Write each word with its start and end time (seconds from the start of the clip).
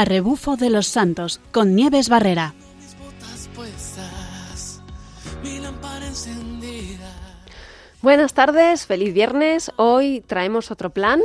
a 0.00 0.04
rebufo 0.06 0.56
de 0.56 0.70
los 0.70 0.86
santos 0.86 1.42
con 1.52 1.74
Nieves 1.74 2.08
Barrera. 2.08 2.54
Buenas 8.00 8.32
tardes, 8.32 8.86
feliz 8.86 9.12
viernes. 9.12 9.70
Hoy 9.76 10.24
traemos 10.26 10.70
otro 10.70 10.88
plan 10.88 11.20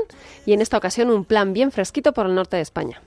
y 0.46 0.52
en 0.52 0.60
esta 0.60 0.78
ocasión 0.78 1.10
un 1.10 1.24
plan 1.24 1.54
bien 1.54 1.72
fresquito 1.72 2.12
por 2.12 2.26
el 2.26 2.36
norte 2.36 2.58
de 2.58 2.64
España. 2.64 3.02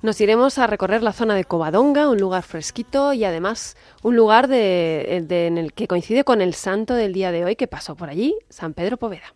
Nos 0.00 0.18
iremos 0.22 0.56
a 0.56 0.66
recorrer 0.66 1.02
la 1.02 1.12
zona 1.12 1.34
de 1.34 1.44
Covadonga, 1.44 2.08
un 2.08 2.16
lugar 2.16 2.42
fresquito 2.42 3.12
y 3.12 3.24
además 3.24 3.76
un 4.02 4.16
lugar 4.16 4.48
de, 4.48 5.26
en 5.28 5.58
el 5.58 5.74
que 5.74 5.86
coincide 5.86 6.24
con 6.24 6.40
el 6.40 6.54
santo 6.54 6.94
del 6.94 7.12
día 7.12 7.32
de 7.32 7.44
hoy 7.44 7.56
que 7.56 7.66
pasó 7.66 7.96
por 7.96 8.08
allí, 8.08 8.34
San 8.48 8.72
Pedro 8.72 8.96
Poveda. 8.96 9.34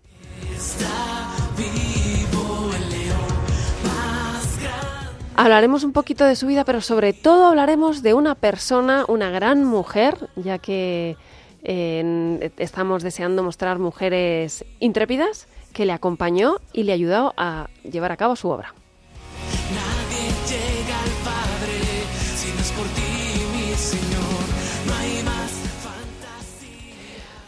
Hablaremos 5.36 5.82
un 5.82 5.92
poquito 5.92 6.24
de 6.24 6.36
su 6.36 6.46
vida, 6.46 6.64
pero 6.64 6.80
sobre 6.80 7.12
todo 7.12 7.46
hablaremos 7.46 8.02
de 8.02 8.14
una 8.14 8.36
persona, 8.36 9.04
una 9.08 9.30
gran 9.30 9.64
mujer, 9.64 10.30
ya 10.36 10.58
que 10.58 11.16
estamos 11.64 13.02
deseando 13.02 13.42
mostrar 13.42 13.78
mujeres 13.78 14.64
intrépidas 14.80 15.48
que 15.72 15.86
le 15.86 15.92
acompañó 15.92 16.58
y 16.72 16.84
le 16.84 16.92
ayudó 16.92 17.34
a 17.36 17.68
llevar 17.82 18.12
a 18.12 18.16
cabo 18.16 18.36
su 18.36 18.48
obra. 18.48 18.74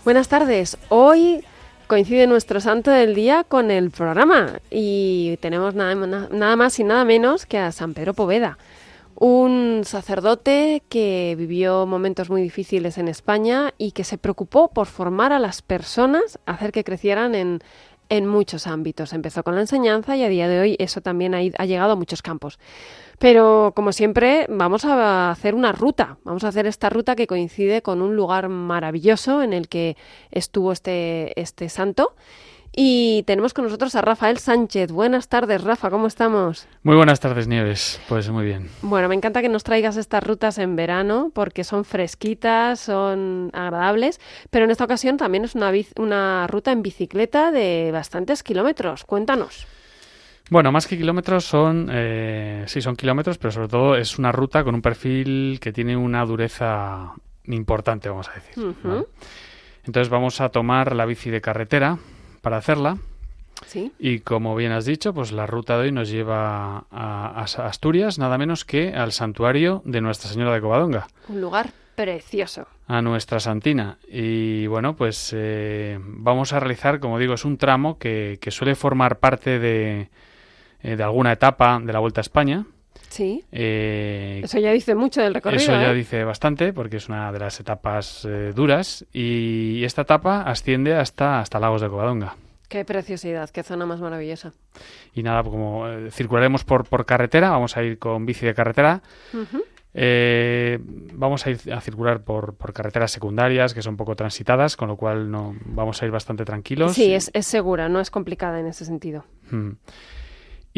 Buenas 0.04 0.28
tardes. 0.28 0.76
Hoy 0.88 1.44
coincide 1.86 2.26
nuestro 2.26 2.60
santo 2.60 2.90
del 2.90 3.14
día 3.14 3.44
con 3.44 3.70
el 3.70 3.90
programa. 3.90 4.60
Y 4.70 5.38
tenemos 5.40 5.74
nada, 5.74 5.94
nada, 5.94 6.56
más 6.56 6.78
y 6.78 6.84
nada 6.84 7.04
menos 7.04 7.46
que 7.46 7.58
a 7.58 7.72
San 7.72 7.94
Pedro 7.94 8.14
Poveda, 8.14 8.58
un 9.14 9.82
sacerdote 9.84 10.82
que 10.88 11.34
vivió 11.38 11.86
momentos 11.86 12.28
muy 12.28 12.42
difíciles 12.42 12.98
en 12.98 13.08
España 13.08 13.72
y 13.78 13.92
que 13.92 14.04
se 14.04 14.18
preocupó 14.18 14.68
por 14.68 14.86
formar 14.86 15.32
a 15.32 15.38
las 15.38 15.62
personas, 15.62 16.38
hacer 16.44 16.72
que 16.72 16.84
crecieran 16.84 17.34
en, 17.34 17.60
en 18.08 18.26
muchos 18.26 18.66
ámbitos. 18.66 19.12
Empezó 19.12 19.42
con 19.42 19.54
la 19.54 19.60
enseñanza 19.60 20.16
y 20.16 20.24
a 20.24 20.28
día 20.28 20.48
de 20.48 20.60
hoy 20.60 20.76
eso 20.78 21.00
también 21.00 21.34
ha, 21.34 21.64
llegado 21.64 21.92
a 21.92 21.96
muchos 21.96 22.22
campos. 22.22 22.58
Pero 23.18 23.72
como 23.74 23.92
siempre 23.92 24.46
vamos 24.48 24.84
a 24.84 25.30
hacer 25.30 25.54
una 25.54 25.72
ruta, 25.72 26.18
vamos 26.24 26.44
a 26.44 26.48
hacer 26.48 26.66
esta 26.66 26.90
ruta 26.90 27.16
que 27.16 27.26
coincide 27.26 27.82
con 27.82 28.02
un 28.02 28.14
lugar 28.14 28.48
maravilloso 28.48 29.42
en 29.42 29.52
el 29.52 29.68
que 29.68 29.96
estuvo 30.30 30.72
este, 30.72 31.38
este 31.40 31.68
santo. 31.68 32.14
Y 32.78 33.22
tenemos 33.22 33.54
con 33.54 33.64
nosotros 33.64 33.94
a 33.94 34.02
Rafael 34.02 34.36
Sánchez. 34.36 34.92
Buenas 34.92 35.30
tardes, 35.30 35.64
Rafa, 35.64 35.88
¿cómo 35.88 36.06
estamos? 36.06 36.68
Muy 36.82 36.94
buenas 36.94 37.20
tardes, 37.20 37.48
Nieves. 37.48 37.98
Pues 38.06 38.28
muy 38.28 38.44
bien. 38.44 38.68
Bueno, 38.82 39.08
me 39.08 39.14
encanta 39.14 39.40
que 39.40 39.48
nos 39.48 39.64
traigas 39.64 39.96
estas 39.96 40.22
rutas 40.22 40.58
en 40.58 40.76
verano 40.76 41.30
porque 41.32 41.64
son 41.64 41.86
fresquitas, 41.86 42.78
son 42.78 43.50
agradables, 43.54 44.20
pero 44.50 44.66
en 44.66 44.72
esta 44.72 44.84
ocasión 44.84 45.16
también 45.16 45.46
es 45.46 45.54
una, 45.54 45.72
una 45.96 46.46
ruta 46.48 46.70
en 46.70 46.82
bicicleta 46.82 47.50
de 47.50 47.92
bastantes 47.92 48.42
kilómetros. 48.42 49.04
Cuéntanos. 49.04 49.66
Bueno, 50.50 50.70
más 50.70 50.86
que 50.86 50.98
kilómetros 50.98 51.46
son, 51.46 51.88
eh, 51.90 52.64
sí, 52.66 52.82
son 52.82 52.94
kilómetros, 52.94 53.38
pero 53.38 53.52
sobre 53.52 53.68
todo 53.68 53.96
es 53.96 54.18
una 54.18 54.32
ruta 54.32 54.62
con 54.64 54.74
un 54.74 54.82
perfil 54.82 55.60
que 55.62 55.72
tiene 55.72 55.96
una 55.96 56.26
dureza 56.26 57.14
importante, 57.44 58.10
vamos 58.10 58.28
a 58.28 58.34
decir. 58.34 58.54
Entonces 59.84 60.10
vamos 60.10 60.42
a 60.42 60.50
tomar 60.50 60.94
la 60.94 61.06
bici 61.06 61.30
de 61.30 61.40
carretera, 61.40 61.98
para 62.46 62.58
hacerla. 62.58 62.98
¿Sí? 63.66 63.90
Y 63.98 64.20
como 64.20 64.54
bien 64.54 64.70
has 64.70 64.84
dicho, 64.84 65.12
pues 65.12 65.32
la 65.32 65.48
ruta 65.48 65.76
de 65.76 65.86
hoy 65.86 65.90
nos 65.90 66.08
lleva 66.08 66.86
a, 66.92 67.42
Asturias, 67.42 68.20
nada 68.20 68.38
menos 68.38 68.64
que 68.64 68.94
al 68.94 69.10
santuario 69.10 69.82
de 69.84 70.00
Nuestra 70.00 70.30
Señora 70.30 70.54
de 70.54 70.60
Covadonga. 70.60 71.08
Un 71.26 71.40
lugar 71.40 71.72
precioso. 71.96 72.68
A 72.86 73.02
nuestra 73.02 73.40
Santina. 73.40 73.98
Y 74.08 74.68
bueno, 74.68 74.94
pues 74.94 75.32
eh, 75.34 75.98
vamos 76.00 76.52
a 76.52 76.60
realizar, 76.60 77.00
como 77.00 77.18
digo, 77.18 77.34
es 77.34 77.44
un 77.44 77.58
tramo 77.58 77.98
que, 77.98 78.38
suele 78.50 78.76
formar 78.76 79.18
parte 79.18 79.58
de, 79.58 80.08
eh, 80.82 80.94
de 80.94 81.02
alguna 81.02 81.32
etapa 81.32 81.80
de 81.82 81.92
la 81.92 81.98
Vuelta 81.98 82.20
a 82.20 82.22
España. 82.22 82.64
Sí. 83.16 83.42
Eh, 83.50 84.42
eso 84.44 84.58
ya 84.58 84.72
dice 84.72 84.94
mucho 84.94 85.22
del 85.22 85.32
recorrido. 85.32 85.62
Eso 85.62 85.72
ya 85.72 85.90
¿eh? 85.90 85.94
dice 85.94 86.22
bastante, 86.22 86.74
porque 86.74 86.98
es 86.98 87.08
una 87.08 87.32
de 87.32 87.38
las 87.38 87.58
etapas 87.58 88.26
eh, 88.26 88.52
duras. 88.54 89.06
Y 89.10 89.82
esta 89.84 90.02
etapa 90.02 90.42
asciende 90.42 90.94
hasta, 90.94 91.40
hasta 91.40 91.58
Lagos 91.58 91.80
de 91.80 91.88
Covadonga. 91.88 92.36
Qué 92.68 92.84
preciosidad, 92.84 93.48
qué 93.48 93.62
zona 93.62 93.86
más 93.86 94.02
maravillosa. 94.02 94.52
Y 95.14 95.22
nada, 95.22 95.42
como 95.44 95.86
circularemos 96.10 96.64
por, 96.64 96.86
por 96.86 97.06
carretera, 97.06 97.48
vamos 97.48 97.78
a 97.78 97.82
ir 97.82 97.98
con 97.98 98.26
bici 98.26 98.44
de 98.44 98.52
carretera. 98.52 99.00
vamos 101.14 101.46
a 101.46 101.50
ir 101.50 101.72
a 101.72 101.80
circular 101.80 102.22
por, 102.22 102.54
por, 102.54 102.74
carreteras 102.74 103.12
secundarias 103.12 103.72
que 103.72 103.80
son 103.80 103.96
poco 103.96 104.14
transitadas, 104.14 104.76
con 104.76 104.88
lo 104.88 104.96
cual 104.98 105.30
no 105.30 105.56
vamos 105.64 106.02
a 106.02 106.04
ir 106.04 106.10
bastante 106.10 106.44
tranquilos. 106.44 106.92
Sí, 106.92 107.14
es, 107.14 107.30
es 107.32 107.46
segura, 107.46 107.88
no 107.88 107.98
es 107.98 108.10
complicada 108.10 108.60
en 108.60 108.66
ese 108.66 108.84
sentido. 108.84 109.24
Mm. 109.50 109.70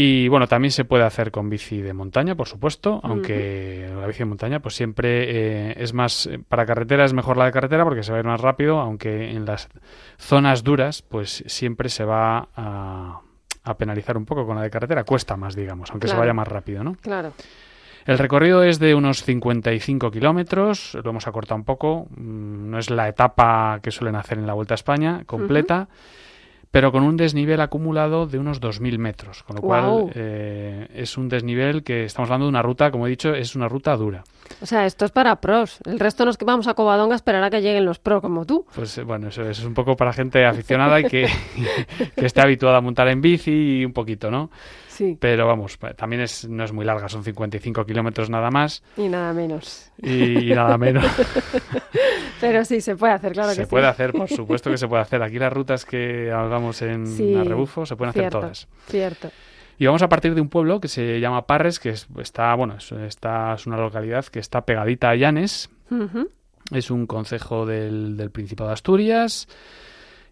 Y 0.01 0.29
bueno, 0.29 0.47
también 0.47 0.71
se 0.71 0.85
puede 0.85 1.03
hacer 1.03 1.33
con 1.33 1.51
bici 1.51 1.83
de 1.83 1.93
montaña, 1.93 2.37
por 2.37 2.47
supuesto, 2.47 3.01
aunque 3.03 3.91
la 3.99 4.07
bici 4.07 4.21
de 4.21 4.27
montaña 4.27 4.61
pues 4.61 4.77
siempre 4.77 5.71
eh, 5.71 5.75
es 5.77 5.93
más, 5.93 6.31
para 6.49 6.65
carretera 6.67 7.05
es 7.05 7.13
mejor 7.13 7.37
la 7.37 7.47
de 7.47 7.51
carretera 7.51 7.83
porque 7.83 8.05
se 8.05 8.13
va 8.13 8.19
a 8.19 8.21
ir 8.21 8.25
más 8.25 8.41
rápido, 8.41 8.79
aunque 8.79 9.33
en 9.33 9.45
las 9.45 9.69
zonas 10.17 10.63
duras 10.63 11.03
pues 11.03 11.43
siempre 11.49 11.89
se 11.89 12.05
va 12.05 12.49
a, 12.55 13.23
penalizar 13.77 14.17
un 14.17 14.25
poco 14.25 14.47
con 14.47 14.55
la 14.55 14.63
de 14.63 14.71
carretera, 14.71 15.03
cuesta 15.03 15.37
más, 15.37 15.57
digamos, 15.57 15.91
aunque 15.91 16.07
se 16.07 16.15
vaya 16.15 16.33
más 16.33 16.47
rápido, 16.47 16.85
¿no? 16.85 16.95
Claro. 17.03 17.33
El 18.07 18.19
recorrido 18.19 18.63
es 18.63 18.79
de 18.79 18.95
unos 18.95 19.25
55 19.25 20.13
kilómetros, 20.13 20.97
lo 21.03 21.11
hemos 21.11 21.27
acortado 21.27 21.57
un 21.57 21.65
poco, 21.65 22.07
mm, 22.17 22.71
no 22.71 22.79
es 22.79 22.89
la 22.89 23.09
etapa 23.09 23.81
que 23.83 23.91
suelen 23.91 24.15
hacer 24.15 24.39
en 24.39 24.47
la 24.47 24.55
Vuelta 24.55 24.75
a 24.75 24.77
España 24.77 25.25
completa 25.27 25.89
pero 26.71 26.93
con 26.93 27.03
un 27.03 27.17
desnivel 27.17 27.61
acumulado 27.61 28.27
de 28.27 28.39
unos 28.39 28.61
2.000 28.61 28.99
metros, 28.99 29.43
con 29.43 29.57
lo 29.57 29.63
cual 29.63 30.11
eh, 30.15 30.89
es 30.95 31.17
un 31.17 31.29
desnivel 31.29 31.83
que 31.83 32.05
estamos 32.05 32.29
hablando 32.29 32.47
de 32.47 32.51
una 32.51 32.63
ruta, 32.63 32.91
como 32.91 33.07
he 33.07 33.11
dicho, 33.11 33.35
es 33.35 33.55
una 33.55 33.69
ruta 33.69 33.97
dura. 33.97 34.25
O 34.61 34.67
sea, 34.67 34.87
esto 34.87 35.05
es 35.05 35.11
para 35.11 35.37
pros. 35.37 35.79
El 35.85 35.99
resto 35.99 36.25
nos 36.25 36.37
que 36.37 36.45
vamos 36.45 36.67
a 36.69 36.75
Covadonga 36.75 37.15
a 37.15 37.17
esperar 37.17 37.43
a 37.43 37.51
que 37.51 37.63
lleguen 37.63 37.85
los 37.85 37.99
pros 37.99 38.21
como 38.21 38.45
tú. 38.45 38.67
Pues 38.75 38.97
eh, 38.99 39.03
bueno, 39.03 39.29
eso, 39.29 39.49
es 39.49 39.65
un 39.65 39.75
poco 39.75 39.97
para 39.97 40.13
gente 40.13 40.45
aficionada 40.45 41.01
y 41.01 41.05
que, 41.05 41.29
que 42.17 42.27
esté 42.27 42.41
habituada 42.41 42.79
a 42.79 42.81
montar 42.81 43.09
en 43.09 43.21
bici 43.21 43.81
y 43.81 43.85
un 43.85 43.93
poquito, 43.93 44.31
¿no? 44.31 44.51
Pero 45.21 45.47
vamos, 45.47 45.79
también 45.97 46.23
es, 46.23 46.49
no 46.49 46.65
es 46.65 46.73
muy 46.73 46.85
larga, 46.85 47.09
son 47.09 47.25
55 47.25 47.85
kilómetros 47.85 48.31
nada 48.31 48.51
más. 48.51 48.83
Y 48.97 49.09
nada 49.09 49.33
menos. 49.33 49.91
Y, 50.03 50.51
nada 50.55 50.79
menos. 50.79 51.05
Pero 52.41 52.65
sí, 52.65 52.81
se 52.81 52.97
puede 52.97 53.13
hacer, 53.13 53.33
claro 53.33 53.51
que 53.51 53.57
sí. 53.57 53.61
Se 53.63 53.67
puede 53.67 53.87
hacer, 53.87 54.13
por 54.13 54.29
supuesto 54.29 54.71
que 54.71 54.79
se 54.79 54.87
puede 54.89 55.03
hacer. 55.03 55.23
Aquí 55.23 55.39
las 55.39 55.53
rutas 55.53 55.85
que 55.85 56.31
hablamos 56.31 56.83
en 56.83 57.07
sí, 57.07 57.35
Rebufo 57.35 57.87
se 57.87 57.97
pueden 57.97 58.11
hacer 58.11 58.31
todas. 58.31 58.69
Cierto. 58.87 59.31
Y 59.79 59.87
vamos 59.87 60.03
a 60.03 60.09
partir 60.09 60.35
de 60.35 60.41
un 60.41 60.49
pueblo 60.49 60.81
que 60.81 60.89
se 60.89 61.21
llama 61.21 61.47
Parres, 61.47 61.79
que 61.79 61.91
está, 61.91 62.55
bueno, 62.55 62.77
esta 63.07 63.55
es 63.55 63.67
una 63.67 63.77
localidad 63.77 64.25
que 64.27 64.41
está 64.41 64.63
pegadita 64.63 65.11
a 65.11 65.15
Llanes. 65.15 65.71
Es 66.73 66.91
un 66.91 67.07
concejo 67.07 67.65
del, 67.65 68.17
del 68.17 68.31
Principado 68.31 68.69
de 68.69 68.75
Asturias. 68.75 69.49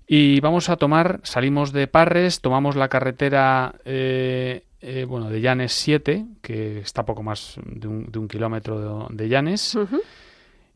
Y 0.06 0.40
vamos 0.40 0.68
a 0.68 0.76
tomar, 0.76 1.20
salimos 1.24 1.72
de 1.72 1.88
Parres, 1.88 2.40
tomamos 2.40 2.76
la 2.76 2.88
carretera 2.88 3.74
eh, 3.84 4.64
eh, 4.80 5.04
bueno, 5.04 5.28
de 5.28 5.40
Llanes 5.40 5.72
7, 5.72 6.26
que 6.42 6.78
está 6.78 7.02
a 7.02 7.04
poco 7.04 7.24
más 7.24 7.58
de 7.64 7.88
un, 7.88 8.06
de 8.06 8.18
un 8.20 8.28
kilómetro 8.28 9.08
de, 9.10 9.28
Llanes. 9.28 9.76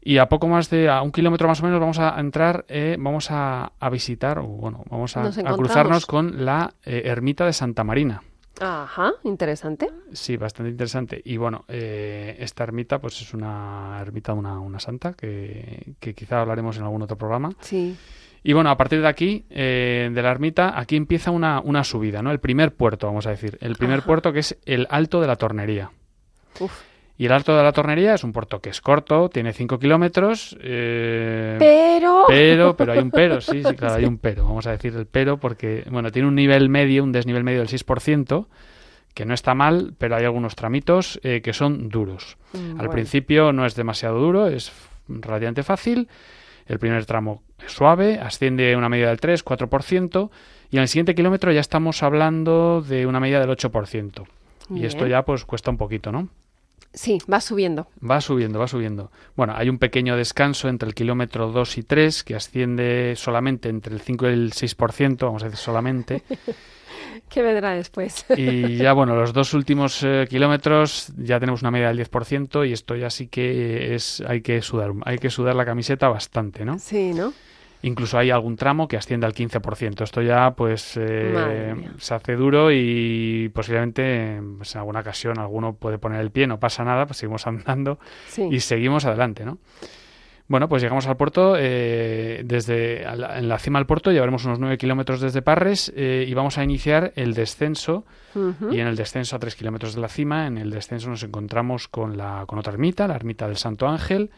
Y 0.03 0.19
a 0.19 0.29
poco 0.29 0.49
más 0.49 0.69
de 0.71 0.88
a 0.88 1.03
un 1.03 1.12
kilómetro 1.12 1.47
más 1.47 1.61
o 1.61 1.65
menos 1.65 1.79
vamos 1.79 2.00
a 2.00 2.19
entrar, 2.19 2.65
eh, 2.69 2.97
vamos 2.99 3.29
a, 3.31 3.71
visitar, 3.93 4.41
o 4.41 4.47
bueno, 4.47 4.82
vamos 4.91 5.17
a, 5.17 5.31
cruzarnos 5.55 6.06
con 6.06 6.44
la 6.44 6.75
ermita 6.82 7.47
de 7.47 7.53
Santa 7.53 7.85
Marina. 7.85 8.23
Ajá, 8.59 9.12
interesante. 9.23 9.88
Sí, 10.12 10.37
bastante 10.37 10.71
interesante. 10.71 11.23
Y 11.25 11.37
bueno, 11.37 11.65
esta 11.69 12.65
ermita 12.65 12.99
pues 12.99 13.21
es 13.21 13.32
una 13.32 13.97
ermita 14.00 14.32
de 14.32 14.38
una, 14.41 14.59
una 14.59 14.81
santa 14.81 15.12
que, 15.12 15.94
que 16.00 16.15
quizá 16.15 16.41
hablaremos 16.41 16.77
en 16.79 16.82
algún 16.82 17.03
otro 17.03 17.17
programa. 17.17 17.53
Sí. 17.61 17.97
Y 18.43 18.53
bueno, 18.55 18.71
a 18.71 18.77
partir 18.77 19.03
de 19.03 19.09
aquí, 19.09 19.45
eh, 19.51 20.11
de 20.13 20.23
la 20.23 20.31
ermita, 20.31 20.79
aquí 20.79 20.97
empieza 20.97 21.31
una, 21.31 21.61
una, 21.61 21.85
subida, 21.85 22.23
¿no? 22.23 22.31
El 22.31 22.41
primer 22.41 22.73
puerto, 22.73 23.07
vamos 23.07 23.27
a 23.27 23.31
decir. 23.31 23.59
El 23.61 23.77
primer 23.77 24.03
puerto 24.03 24.33
que 24.33 24.39
es 24.39 24.59
el 24.65 24.87
Alto 24.91 25.21
de 25.21 25.27
la 25.27 25.37
Tornería. 25.37 25.91
Uf. 26.59 26.73
Y 27.19 27.27
el 27.27 27.33
Alto 27.33 27.55
de 27.55 27.63
la 27.63 27.73
Tornería 27.73 28.15
es 28.15 28.25
un 28.25 28.33
puerto 28.33 28.61
que 28.61 28.71
es 28.71 28.81
corto, 28.81 29.29
tiene 29.29 29.53
5 29.53 29.79
kilómetros. 29.79 30.57
Eh, 30.63 31.57
pero. 31.59 32.25
Pero, 32.27 32.75
pero 32.79 32.93
hay 32.93 33.01
un 33.01 33.11
pero, 33.11 33.43
sí, 33.43 33.63
sí, 33.63 33.75
claro, 33.75 33.97
hay 33.97 34.07
un 34.07 34.17
pero. 34.17 34.45
Vamos 34.45 34.67
a 34.67 34.71
decir 34.71 34.97
el 34.97 35.05
pero 35.05 35.37
porque, 35.37 35.85
bueno, 35.91 36.11
tiene 36.11 36.29
un 36.29 36.35
nivel 36.35 36.71
medio, 36.71 37.05
un 37.05 37.13
desnivel 37.13 37.45
medio 37.45 37.59
del 37.59 37.69
6%, 37.69 38.47
que 39.13 39.27
no 39.27 39.35
está 39.35 39.55
mal, 39.55 39.93
pero 39.99 40.17
hay 40.17 40.25
algunos 40.25 40.57
tramitos 40.57 41.21
eh, 41.23 41.43
que 41.43 41.53
son 41.53 41.91
duros. 41.91 42.39
Mm, 42.55 42.81
Al 42.81 42.89
principio 42.89 43.53
no 43.53 43.67
es 43.67 43.75
demasiado 43.75 44.19
duro, 44.19 44.47
es 44.47 44.73
relativamente 45.07 45.63
fácil 45.63 46.09
El 46.70 46.78
primer 46.78 47.05
tramo 47.05 47.43
es 47.67 47.72
suave, 47.72 48.20
asciende 48.20 48.76
una 48.76 48.88
media 48.88 49.08
del 49.08 49.19
3-4%, 49.19 50.31
y 50.70 50.76
en 50.76 50.82
el 50.82 50.88
siguiente 50.88 51.17
kilómetro 51.17 51.50
ya 51.50 51.58
estamos 51.58 52.05
hablando 52.05 52.81
de 52.81 53.06
una 53.06 53.19
media 53.19 53.40
del 53.40 53.50
8%. 53.50 54.25
Y 54.72 54.84
esto 54.84 55.08
ya 55.08 55.25
pues 55.25 55.44
cuesta 55.44 55.72
un 55.72 55.76
poquito, 55.76 56.12
¿no? 56.12 56.28
Sí, 56.94 57.19
va 57.31 57.40
subiendo. 57.40 57.88
Va 58.08 58.20
subiendo, 58.20 58.61
va 58.61 58.69
subiendo. 58.69 59.11
Bueno, 59.34 59.55
hay 59.56 59.69
un 59.69 59.78
pequeño 59.78 60.17
descanso 60.17 60.69
entre 60.69 60.88
el 60.88 60.94
kilómetro 60.94 61.50
2 61.50 61.78
y 61.78 61.82
3 61.82 62.22
que 62.22 62.37
asciende 62.37 63.14
solamente 63.17 63.69
entre 63.69 63.93
el 63.93 64.00
5 64.00 64.28
y 64.28 64.32
el 64.32 64.52
6%, 64.52 65.19
vamos 65.25 65.43
a 65.43 65.46
decir 65.46 65.58
solamente. 65.58 66.22
¿Qué 67.29 67.43
vendrá 67.43 67.75
después? 67.75 68.25
y 68.37 68.77
ya, 68.77 68.93
bueno, 68.93 69.15
los 69.15 69.33
dos 69.33 69.55
últimos 69.55 70.03
eh, 70.03 70.27
kilómetros 70.29 71.12
ya 71.17 71.39
tenemos 71.41 71.62
una 71.62 71.71
media 71.71 71.89
del 71.89 71.99
10% 71.99 72.69
y 72.69 72.73
esto 72.73 72.97
ya 72.97 73.11
sí 73.11 73.29
que 73.29 73.95
es, 73.95 74.23
hay 74.27 74.41
que 74.43 74.62
sudar, 74.62 74.93
hay 75.05 75.19
que 75.19 75.31
sudar 75.31 75.55
la 75.55 75.65
camiseta 75.65 76.09
bastante, 76.09 76.65
¿no? 76.65 76.79
Sí, 76.79 77.12
¿no? 77.12 77.33
Incluso 77.83 78.19
hay 78.19 78.31
algún 78.31 78.57
tramo 78.57 78.89
que 78.89 78.99
asciende 78.99 79.27
al 79.27 79.33
15%. 79.33 80.03
Esto 80.03 80.21
ya, 80.21 80.51
pues, 80.51 80.99
eh, 81.01 81.75
se 81.99 82.15
hace 82.15 82.37
duro 82.37 82.71
y 82.71 83.51
posiblemente 83.55 84.39
pues, 84.59 84.75
en 84.75 84.81
alguna 84.81 85.01
ocasión 85.01 85.39
alguno 85.39 85.73
puede 85.73 85.99
poner 85.99 86.21
el 86.21 86.31
pie, 86.31 86.47
no 86.47 86.61
pasa 86.61 86.85
nada, 86.85 87.06
pues 87.06 87.17
seguimos 87.17 87.47
andando 87.47 87.99
y 88.51 88.61
seguimos 88.61 89.06
adelante, 89.06 89.47
¿no? 89.47 89.59
Bueno, 90.50 90.69
pues 90.69 90.82
llegamos 90.82 91.06
al 91.06 91.17
puerto. 91.17 91.55
Eh, 91.56 92.43
desde 92.44 93.05
en 93.05 93.49
la 93.49 93.56
cima 93.61 93.79
del 93.79 93.87
puerto 93.87 94.11
llevaremos 94.11 94.44
unos 94.47 94.58
9 94.58 94.79
kilómetros 94.79 95.20
desde 95.20 95.43
Parres 95.43 95.93
eh, 95.94 96.26
y 96.26 96.35
vamos 96.35 96.58
a 96.58 96.64
iniciar 96.64 97.12
el 97.14 97.35
descenso. 97.35 98.05
Y 98.35 98.81
en 98.81 98.88
el 98.88 98.97
descenso 98.97 99.37
a 99.37 99.38
3 99.38 99.55
kilómetros 99.55 99.94
de 99.94 100.00
la 100.00 100.08
cima, 100.08 100.49
en 100.49 100.58
el 100.58 100.70
descenso 100.70 101.08
nos 101.08 101.23
encontramos 101.23 101.87
con, 101.87 102.17
la, 102.17 102.47
con 102.49 102.58
otra 102.58 102.73
ermita, 102.73 103.06
la 103.06 103.14
ermita 103.14 103.47
del 103.47 103.58
Santo 103.58 103.87
Ángel. 103.87 104.31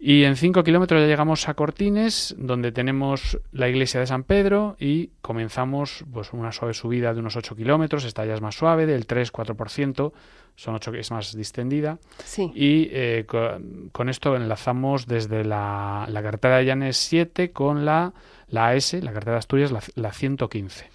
Y 0.00 0.24
en 0.24 0.34
5 0.34 0.64
kilómetros 0.64 1.00
ya 1.00 1.06
llegamos 1.06 1.48
a 1.48 1.54
Cortines, 1.54 2.34
donde 2.36 2.72
tenemos 2.72 3.38
la 3.52 3.68
iglesia 3.68 4.00
de 4.00 4.08
San 4.08 4.24
Pedro 4.24 4.74
y 4.80 5.10
comenzamos 5.20 6.04
pues, 6.12 6.32
una 6.32 6.50
suave 6.50 6.74
subida 6.74 7.14
de 7.14 7.20
unos 7.20 7.36
8 7.36 7.54
kilómetros. 7.54 8.04
Esta 8.04 8.24
ya 8.24 8.34
es 8.34 8.40
más 8.40 8.56
suave, 8.56 8.84
del 8.84 9.06
3-4%, 9.06 10.12
son 10.56 10.74
8 10.74 10.92
que 10.92 11.00
es 11.00 11.10
más 11.10 11.34
distendida. 11.36 11.98
Sí. 12.24 12.50
Y 12.54 12.88
eh, 12.92 13.26
con, 13.26 14.08
esto 14.08 14.36
enlazamos 14.36 15.06
desde 15.06 15.44
la, 15.44 16.06
la 16.08 16.22
carretera 16.22 16.58
de 16.58 16.66
Llanes 16.66 16.96
7 16.96 17.52
con 17.52 17.84
la, 17.84 18.12
la 18.48 18.68
AS, 18.68 18.94
la 18.94 19.12
carretera 19.12 19.32
de 19.32 19.38
Asturias, 19.38 19.72
la, 19.94 20.12
115. 20.12 20.90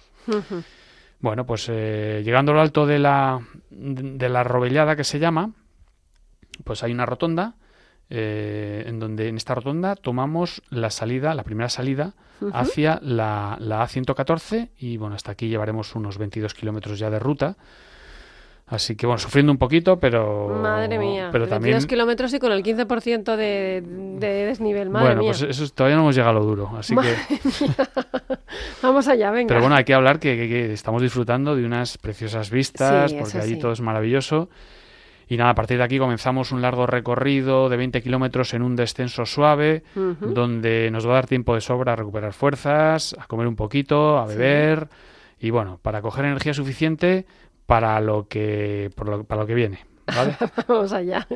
Bueno, 1.20 1.46
pues 1.46 1.66
eh, 1.70 2.22
llegando 2.24 2.52
al 2.52 2.58
alto 2.58 2.86
de 2.86 2.98
la, 2.98 3.40
de 3.70 4.28
la 4.28 4.44
Robellada 4.44 4.96
que 4.96 5.04
se 5.04 5.18
llama, 5.18 5.52
pues 6.64 6.82
hay 6.82 6.92
una 6.92 7.06
rotonda 7.06 7.54
eh, 8.08 8.84
en 8.86 9.00
donde 9.00 9.28
en 9.28 9.36
esta 9.36 9.54
rotonda 9.54 9.96
tomamos 9.96 10.62
la 10.70 10.90
salida, 10.90 11.34
la 11.34 11.42
primera 11.42 11.68
salida, 11.68 12.14
hacia 12.52 13.00
la, 13.02 13.56
la, 13.58 13.82
A114 13.82 14.70
y 14.78 14.96
bueno, 14.98 15.16
hasta 15.16 15.32
aquí 15.32 15.48
llevaremos 15.48 15.94
unos 15.94 16.18
22 16.18 16.54
kilómetros 16.54 16.98
ya 16.98 17.10
de 17.10 17.18
ruta. 17.18 17.56
Así 18.68 18.96
que 18.96 19.06
bueno, 19.06 19.18
sufriendo 19.18 19.52
un 19.52 19.58
poquito, 19.58 20.00
pero. 20.00 20.48
Madre 20.48 20.98
mía, 20.98 21.28
pero 21.30 21.46
22 21.46 21.86
kilómetros 21.86 22.34
y 22.34 22.40
con 22.40 22.50
el 22.50 22.64
15% 22.64 23.36
de, 23.36 23.80
de 24.18 24.26
desnivel, 24.44 24.90
madre 24.90 25.14
bueno, 25.14 25.22
pues 25.22 25.42
eso 25.42 25.68
todavía 25.68 25.94
no 25.96 26.02
hemos 26.02 26.16
llegado 26.16 26.36
a 26.36 26.40
lo 26.40 26.44
duro, 26.44 26.72
así 26.76 26.96
que. 26.96 27.14
Vamos 28.82 29.06
allá, 29.06 29.30
venga. 29.30 29.48
Pero 29.48 29.60
bueno, 29.60 29.76
hay 29.76 29.84
que 29.84 29.94
hablar 29.94 30.18
que, 30.18 30.72
estamos 30.72 31.00
disfrutando 31.00 31.54
de 31.54 31.64
unas 31.64 31.96
preciosas 31.96 32.50
vistas, 32.50 33.12
porque 33.14 33.38
allí 33.38 33.56
todo 33.56 33.70
es 33.70 33.80
maravilloso. 33.80 34.48
Y 35.28 35.36
nada, 35.36 35.50
a 35.50 35.54
partir 35.54 35.78
de 35.78 35.84
aquí 35.84 35.98
comenzamos 35.98 36.50
un 36.50 36.60
largo 36.60 36.86
recorrido 36.86 37.68
de 37.68 37.76
20 37.76 38.02
kilómetros 38.02 38.52
en 38.54 38.62
un 38.62 38.74
descenso 38.74 39.26
suave, 39.26 39.84
donde 39.94 40.90
nos 40.90 41.06
va 41.06 41.12
a 41.12 41.14
dar 41.14 41.26
tiempo 41.26 41.54
de 41.54 41.60
sobra 41.60 41.92
a 41.92 41.96
recuperar 41.96 42.32
fuerzas, 42.32 43.14
a 43.16 43.26
comer 43.26 43.46
un 43.46 43.54
poquito, 43.54 44.18
a 44.18 44.26
beber 44.26 44.88
y 45.38 45.50
bueno, 45.50 45.78
para 45.82 46.00
coger 46.00 46.24
energía 46.24 46.54
suficiente 46.54 47.26
para 47.66 48.00
lo 48.00 48.28
que, 48.28 48.90
para 48.94 49.40
lo 49.40 49.46
que 49.46 49.54
viene. 49.54 49.84
¿vale? 50.06 50.36
Vamos 50.68 50.92
allá. 50.92 51.26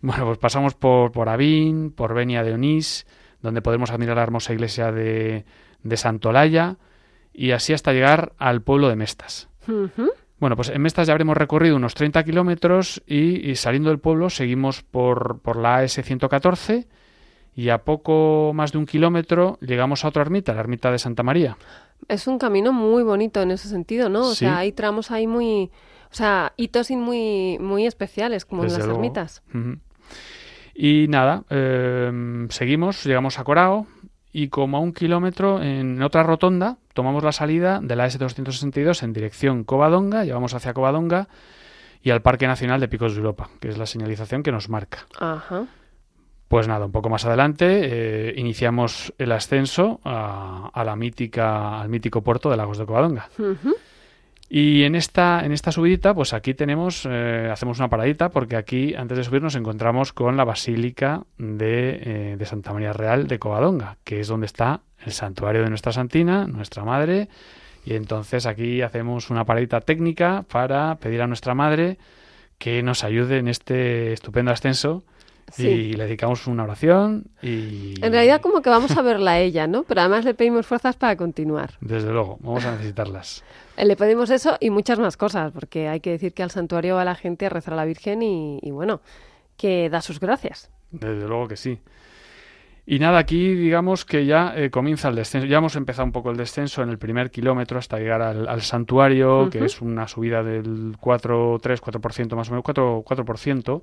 Bueno, 0.00 0.24
pues 0.26 0.38
pasamos 0.38 0.74
por, 0.74 1.12
por 1.12 1.28
Avín, 1.28 1.92
por 1.92 2.14
Benia 2.14 2.42
de 2.42 2.54
Onís, 2.54 3.06
donde 3.42 3.62
podemos 3.62 3.90
admirar 3.90 4.16
la 4.16 4.22
hermosa 4.22 4.52
iglesia 4.52 4.92
de, 4.92 5.44
de 5.82 5.96
Santolaya, 5.96 6.76
y 7.32 7.52
así 7.52 7.72
hasta 7.72 7.92
llegar 7.92 8.32
al 8.38 8.62
pueblo 8.62 8.88
de 8.88 8.96
Mestas. 8.96 9.48
Bueno, 10.38 10.56
pues 10.56 10.70
en 10.70 10.82
Mestas 10.82 11.06
ya 11.06 11.12
habremos 11.12 11.36
recorrido 11.36 11.76
unos 11.76 11.94
30 11.94 12.24
kilómetros 12.24 13.02
y, 13.06 13.54
saliendo 13.54 13.90
del 13.90 13.98
pueblo 13.98 14.30
seguimos 14.30 14.82
por, 14.82 15.40
por 15.40 15.56
la 15.56 15.76
AS-114 15.76 16.86
y 17.54 17.68
a 17.70 17.78
poco 17.78 18.52
más 18.54 18.72
de 18.72 18.78
un 18.78 18.86
kilómetro 18.86 19.58
llegamos 19.60 20.04
a 20.04 20.08
otra 20.08 20.22
ermita, 20.22 20.54
la 20.54 20.60
ermita 20.60 20.90
de 20.90 20.98
Santa 20.98 21.22
María. 21.22 21.56
Es 22.08 22.26
un 22.26 22.38
camino 22.38 22.72
muy 22.72 23.02
bonito 23.02 23.42
en 23.42 23.50
ese 23.50 23.68
sentido, 23.68 24.08
¿no? 24.08 24.28
O 24.28 24.34
sea, 24.34 24.58
hay 24.58 24.72
tramos 24.72 25.10
ahí 25.10 25.26
muy... 25.26 25.70
O 26.12 26.14
sea, 26.14 26.54
hitos 26.56 26.90
muy, 26.90 27.58
muy 27.60 27.86
especiales, 27.86 28.44
como 28.44 28.64
en 28.64 28.72
las 28.72 28.84
ermitas. 28.84 29.42
Y 30.74 31.06
nada, 31.08 31.44
em, 31.50 32.48
seguimos, 32.48 33.04
llegamos 33.04 33.38
a 33.38 33.44
Corao, 33.44 33.86
y 34.32 34.48
como 34.48 34.76
a 34.76 34.80
un 34.80 34.92
kilómetro 34.92 35.62
en 35.62 36.02
otra 36.02 36.22
rotonda 36.22 36.78
tomamos 36.94 37.24
la 37.24 37.32
salida 37.32 37.80
de 37.82 37.96
la 37.96 38.06
S262 38.06 39.02
en 39.02 39.12
dirección 39.12 39.64
Covadonga, 39.64 40.24
llevamos 40.24 40.54
hacia 40.54 40.72
Covadonga 40.72 41.28
y 42.02 42.10
al 42.10 42.22
Parque 42.22 42.46
Nacional 42.46 42.80
de 42.80 42.88
Picos 42.88 43.12
de 43.12 43.18
Europa, 43.18 43.50
que 43.60 43.68
es 43.68 43.78
la 43.78 43.86
señalización 43.86 44.42
que 44.42 44.52
nos 44.52 44.68
marca. 44.68 45.06
Ajá. 45.18 45.66
Pues 46.50 46.66
nada, 46.66 46.84
un 46.84 46.90
poco 46.90 47.08
más 47.08 47.24
adelante 47.24 47.66
eh, 47.68 48.34
iniciamos 48.36 49.14
el 49.18 49.30
ascenso 49.30 50.00
a, 50.02 50.82
la 50.84 50.96
mítica, 50.96 51.80
al 51.80 51.88
mítico 51.88 52.22
puerto 52.22 52.50
de 52.50 52.56
Lagos 52.56 52.76
de 52.76 52.86
Covadonga. 52.86 53.28
Y 54.48 54.82
en 54.82 54.96
esta, 54.96 55.44
en 55.44 55.52
esta 55.52 55.70
subidita, 55.70 56.12
pues 56.12 56.32
aquí 56.32 56.54
tenemos, 56.54 57.06
eh, 57.08 57.48
hacemos 57.52 57.78
una 57.78 57.86
paradita, 57.86 58.30
porque 58.30 58.56
aquí, 58.56 58.96
antes 58.96 59.16
de 59.16 59.22
subir, 59.22 59.42
nos 59.42 59.54
encontramos 59.54 60.12
con 60.12 60.36
la 60.36 60.42
Basílica 60.42 61.22
de, 61.38 62.00
eh, 62.02 62.36
de, 62.36 62.46
Santa 62.46 62.72
María 62.72 62.92
Real 62.92 63.28
de 63.28 63.38
Covadonga, 63.38 63.98
que 64.02 64.18
es 64.18 64.26
donde 64.26 64.46
está 64.46 64.80
el 65.06 65.12
santuario 65.12 65.62
de 65.62 65.68
nuestra 65.68 65.92
Santina, 65.92 66.48
nuestra 66.48 66.84
madre. 66.84 67.28
Y 67.84 67.94
entonces 67.94 68.46
aquí 68.46 68.82
hacemos 68.82 69.30
una 69.30 69.44
paradita 69.44 69.82
técnica 69.82 70.44
para 70.50 70.96
pedir 70.96 71.22
a 71.22 71.28
nuestra 71.28 71.54
madre 71.54 71.98
que 72.58 72.82
nos 72.82 73.04
ayude 73.04 73.38
en 73.38 73.46
este 73.46 74.12
estupendo 74.12 74.50
ascenso 74.50 75.04
y 75.58 75.92
le 75.94 76.04
dedicamos 76.04 76.46
una 76.46 76.64
oración 76.64 77.24
y... 77.42 77.94
En 78.02 78.12
realidad 78.12 78.40
como 78.40 78.62
que 78.62 78.70
vamos 78.70 78.96
a 78.96 79.02
verla 79.02 79.32
a 79.32 79.38
ella, 79.40 79.66
¿no? 79.66 79.82
Pero 79.84 80.00
además 80.00 80.24
le 80.24 80.34
pedimos 80.34 80.66
fuerzas 80.66 80.96
para 80.96 81.16
continuar. 81.16 81.74
Desde 81.80 82.10
luego, 82.10 82.38
vamos 82.40 82.64
a 82.64 82.72
necesitarlas. 82.72 83.44
Eh, 83.76 83.84
le 83.84 83.96
pedimos 83.96 84.30
eso 84.30 84.56
y 84.60 84.70
muchas 84.70 84.98
más 84.98 85.16
cosas, 85.16 85.52
porque 85.52 85.88
hay 85.88 86.00
que 86.00 86.10
decir 86.10 86.34
que 86.34 86.42
al 86.42 86.50
santuario 86.50 86.96
va 86.96 87.04
la 87.04 87.14
gente 87.14 87.46
a 87.46 87.48
rezar 87.48 87.74
a 87.74 87.76
la 87.78 87.84
Virgen 87.84 88.22
y, 88.22 88.70
bueno, 88.70 89.00
que 89.56 89.88
da 89.90 90.00
sus 90.02 90.20
gracias. 90.20 90.70
Desde 90.90 91.26
luego 91.26 91.48
que 91.48 91.56
sí. 91.56 91.78
Y 92.86 92.98
nada, 92.98 93.18
aquí 93.18 93.54
digamos 93.54 94.04
que 94.04 94.26
ya 94.26 94.52
eh, 94.56 94.70
comienza 94.70 95.08
el 95.08 95.14
descenso. 95.14 95.46
Ya 95.46 95.58
hemos 95.58 95.76
empezado 95.76 96.06
un 96.06 96.12
poco 96.12 96.30
el 96.30 96.36
descenso 96.36 96.82
en 96.82 96.88
el 96.88 96.98
primer 96.98 97.30
kilómetro 97.30 97.78
hasta 97.78 97.98
llegar 97.98 98.20
al, 98.20 98.62
santuario, 98.62 99.48
que 99.50 99.64
es 99.64 99.80
una 99.80 100.08
subida 100.08 100.42
del 100.42 100.96
4, 100.98 101.58
3, 101.62 101.82
4% 101.82 102.36
más 102.36 102.48
o 102.48 102.52
menos, 102.52 102.64
4%. 102.64 103.04
4% 103.04 103.82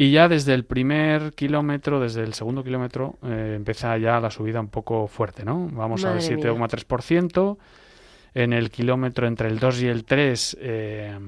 y 0.00 0.12
ya 0.12 0.28
desde 0.28 0.54
el 0.54 0.64
primer 0.64 1.32
kilómetro, 1.34 1.98
desde 1.98 2.22
el 2.22 2.32
segundo 2.32 2.62
kilómetro, 2.62 3.18
eh, 3.24 3.54
empieza 3.56 3.98
ya 3.98 4.20
la 4.20 4.30
subida 4.30 4.60
un 4.60 4.68
poco 4.68 5.08
fuerte, 5.08 5.44
¿no? 5.44 5.68
Vamos 5.72 6.04
al 6.04 6.20
7,3%. 6.20 7.58
En 8.32 8.52
el 8.52 8.70
kilómetro 8.70 9.26
entre 9.26 9.48
el 9.48 9.58
2 9.58 9.82
y 9.82 9.86
el 9.88 10.04
3 10.04 10.56
eh, 10.60 11.18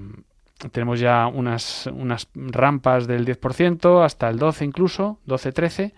tenemos 0.71 1.01
ya 1.01 1.27
unas, 1.27 1.89
unas 1.93 2.29
rampas 2.35 3.09
del 3.09 3.27
10%, 3.27 4.05
hasta 4.05 4.29
el 4.29 4.39
12 4.39 4.65
incluso, 4.65 5.19
12-13. 5.27 5.93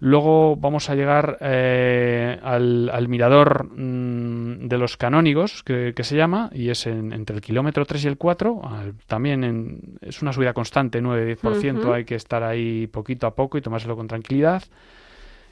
Luego 0.00 0.56
vamos 0.56 0.90
a 0.90 0.94
llegar 0.94 1.38
eh, 1.40 2.38
al, 2.42 3.08
mirador 3.08 3.68
mm, 3.72 4.68
de 4.68 4.78
los 4.78 4.96
canónigos, 4.96 5.64
que, 5.64 5.92
se 6.02 6.16
llama, 6.16 6.50
y 6.52 6.70
es 6.70 6.86
entre 6.86 7.36
el 7.36 7.42
kilómetro 7.42 7.84
3 7.84 8.04
y 8.04 8.08
el 8.08 8.16
4. 8.16 8.62
también 9.06 9.98
es 10.00 10.22
una 10.22 10.32
subida 10.32 10.52
constante, 10.52 11.02
9-10%, 11.02 11.92
hay 11.92 12.04
que 12.04 12.14
estar 12.14 12.42
ahí 12.42 12.86
poquito 12.86 13.26
a 13.26 13.34
poco 13.34 13.58
y 13.58 13.62
tomárselo 13.62 13.96
con 13.96 14.06
tranquilidad. 14.06 14.62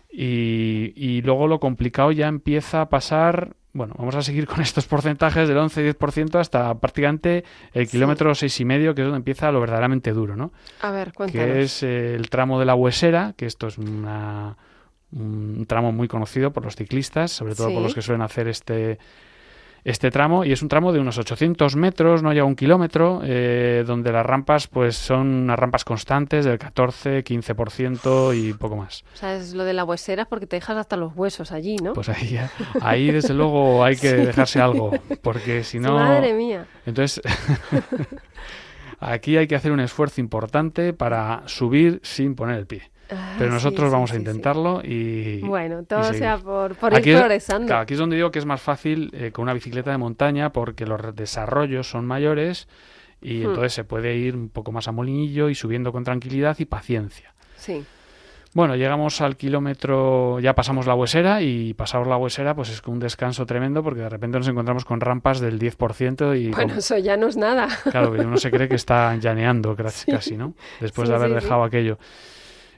Y, 0.08 1.20
luego 1.22 1.46
lo 1.46 1.60
complicado 1.60 2.12
ya 2.12 2.28
empieza 2.28 2.80
a 2.80 2.88
pasar 2.88 3.56
bueno, 3.76 3.94
vamos 3.98 4.14
a 4.14 4.22
seguir 4.22 4.46
con 4.46 4.60
estos 4.62 4.86
porcentajes 4.86 5.48
del 5.48 5.58
11-10% 5.58 6.38
hasta 6.38 6.74
prácticamente 6.78 7.44
el 7.72 7.88
kilómetro 7.88 8.34
seis 8.34 8.58
y 8.60 8.64
medio, 8.64 8.94
que 8.94 9.02
es 9.02 9.06
donde 9.06 9.18
empieza 9.18 9.52
lo 9.52 9.60
verdaderamente 9.60 10.12
duro, 10.12 10.36
¿no? 10.36 10.52
A 10.80 10.90
ver, 10.90 11.12
cuéntanos. 11.12 11.46
Que 11.46 11.62
es 11.62 11.82
el 11.82 12.28
tramo 12.30 12.58
de 12.58 12.66
la 12.66 12.74
Huesera, 12.74 13.34
que 13.36 13.46
esto 13.46 13.68
es 13.68 13.78
una, 13.78 14.56
un 15.12 15.66
tramo 15.66 15.92
muy 15.92 16.08
conocido 16.08 16.52
por 16.52 16.64
los 16.64 16.76
ciclistas, 16.76 17.30
sobre 17.30 17.54
todo 17.54 17.72
por 17.72 17.82
los 17.82 17.94
que 17.94 18.02
suelen 18.02 18.22
hacer 18.22 18.48
este 18.48 18.98
este 19.86 20.10
tramo 20.10 20.44
y 20.44 20.50
es 20.50 20.62
un 20.62 20.68
tramo 20.68 20.92
de 20.92 20.98
unos 20.98 21.16
800 21.16 21.76
metros, 21.76 22.20
no 22.20 22.32
llega 22.32 22.44
un 22.44 22.56
kilómetro, 22.56 23.20
eh, 23.24 23.84
donde 23.86 24.10
las 24.10 24.26
rampas 24.26 24.66
pues 24.66 24.96
son 24.96 25.28
unas 25.44 25.56
rampas 25.56 25.84
constantes 25.84 26.44
del 26.44 26.58
14, 26.58 27.22
15% 27.22 28.36
y 28.36 28.52
poco 28.52 28.74
más. 28.74 29.04
O 29.14 29.16
sea, 29.16 29.36
es 29.36 29.54
lo 29.54 29.62
de 29.62 29.74
la 29.74 29.84
huesera 29.84 30.24
porque 30.24 30.48
te 30.48 30.56
dejas 30.56 30.76
hasta 30.76 30.96
los 30.96 31.14
huesos 31.14 31.52
allí, 31.52 31.76
¿no? 31.76 31.92
Pues 31.92 32.08
ahí, 32.08 32.36
ahí 32.80 33.12
desde 33.12 33.32
luego 33.32 33.84
hay 33.84 33.94
que 33.94 34.12
dejarse 34.12 34.60
algo, 34.60 34.90
porque 35.22 35.62
si 35.62 35.78
no... 35.78 35.94
Madre 35.94 36.34
mía. 36.34 36.66
Entonces, 36.84 37.22
aquí 38.98 39.36
hay 39.36 39.46
que 39.46 39.54
hacer 39.54 39.70
un 39.70 39.78
esfuerzo 39.78 40.20
importante 40.20 40.94
para 40.94 41.44
subir 41.46 42.00
sin 42.02 42.34
poner 42.34 42.58
el 42.58 42.66
pie. 42.66 42.90
Ah, 43.10 43.34
Pero 43.38 43.52
nosotros 43.52 43.88
sí, 43.88 43.92
vamos 43.92 44.10
sí, 44.10 44.16
a 44.16 44.18
sí. 44.18 44.22
intentarlo 44.22 44.80
y. 44.84 45.40
Bueno, 45.40 45.84
todo 45.84 46.12
sea 46.12 46.38
por, 46.38 46.74
por 46.74 46.94
Aquí 46.94 47.10
ir 47.10 47.14
es- 47.14 47.20
progresando. 47.20 47.66
claro, 47.66 47.82
aquí 47.82 47.94
es 47.94 48.00
donde 48.00 48.16
digo 48.16 48.30
que 48.30 48.38
es 48.40 48.46
más 48.46 48.60
fácil 48.60 49.10
eh, 49.14 49.30
con 49.32 49.44
una 49.44 49.52
bicicleta 49.54 49.90
de 49.92 49.98
montaña 49.98 50.50
porque 50.52 50.86
los 50.86 51.14
desarrollos 51.14 51.88
son 51.88 52.04
mayores 52.06 52.66
y 53.22 53.38
Hmm. 53.40 53.46
entonces 53.50 53.72
se 53.74 53.84
puede 53.84 54.16
ir 54.16 54.34
un 54.34 54.48
poco 54.48 54.72
más 54.72 54.88
a 54.88 54.92
molinillo 54.92 55.48
y 55.48 55.54
subiendo 55.54 55.92
con 55.92 56.04
tranquilidad 56.04 56.56
y 56.58 56.64
paciencia. 56.64 57.32
Sí. 57.56 57.84
Bueno, 58.54 58.74
llegamos 58.74 59.20
al 59.20 59.36
kilómetro, 59.36 60.40
ya 60.40 60.54
pasamos 60.54 60.86
la 60.86 60.94
huesera 60.94 61.42
y 61.42 61.74
pasados 61.74 62.06
la 62.08 62.16
huesera 62.16 62.54
pues 62.54 62.70
es 62.70 62.82
un 62.86 62.98
descanso 62.98 63.44
tremendo 63.44 63.82
porque 63.82 64.00
de 64.00 64.08
repente 64.08 64.38
nos 64.38 64.48
encontramos 64.48 64.86
con 64.86 65.00
rampas 65.00 65.40
del 65.40 65.58
10% 65.58 66.34
y 66.40 66.50
Bueno, 66.52 66.74
eso 66.74 66.96
ya 66.96 67.18
no 67.18 67.26
es 67.28 67.36
nada. 67.36 67.68
Claro, 67.90 68.12
que 68.14 68.20
uno 68.22 68.38
se 68.38 68.50
cree 68.50 68.66
que 68.68 68.76
está 68.76 69.14
llaneando 69.20 69.76
casi, 69.76 70.10
casi, 70.10 70.36
¿no? 70.38 70.54
Después 70.80 71.06
Sí, 71.06 71.12
de 71.12 71.16
haber 71.16 71.28
sí. 71.30 71.34
dejado 71.44 71.64
aquello. 71.64 71.98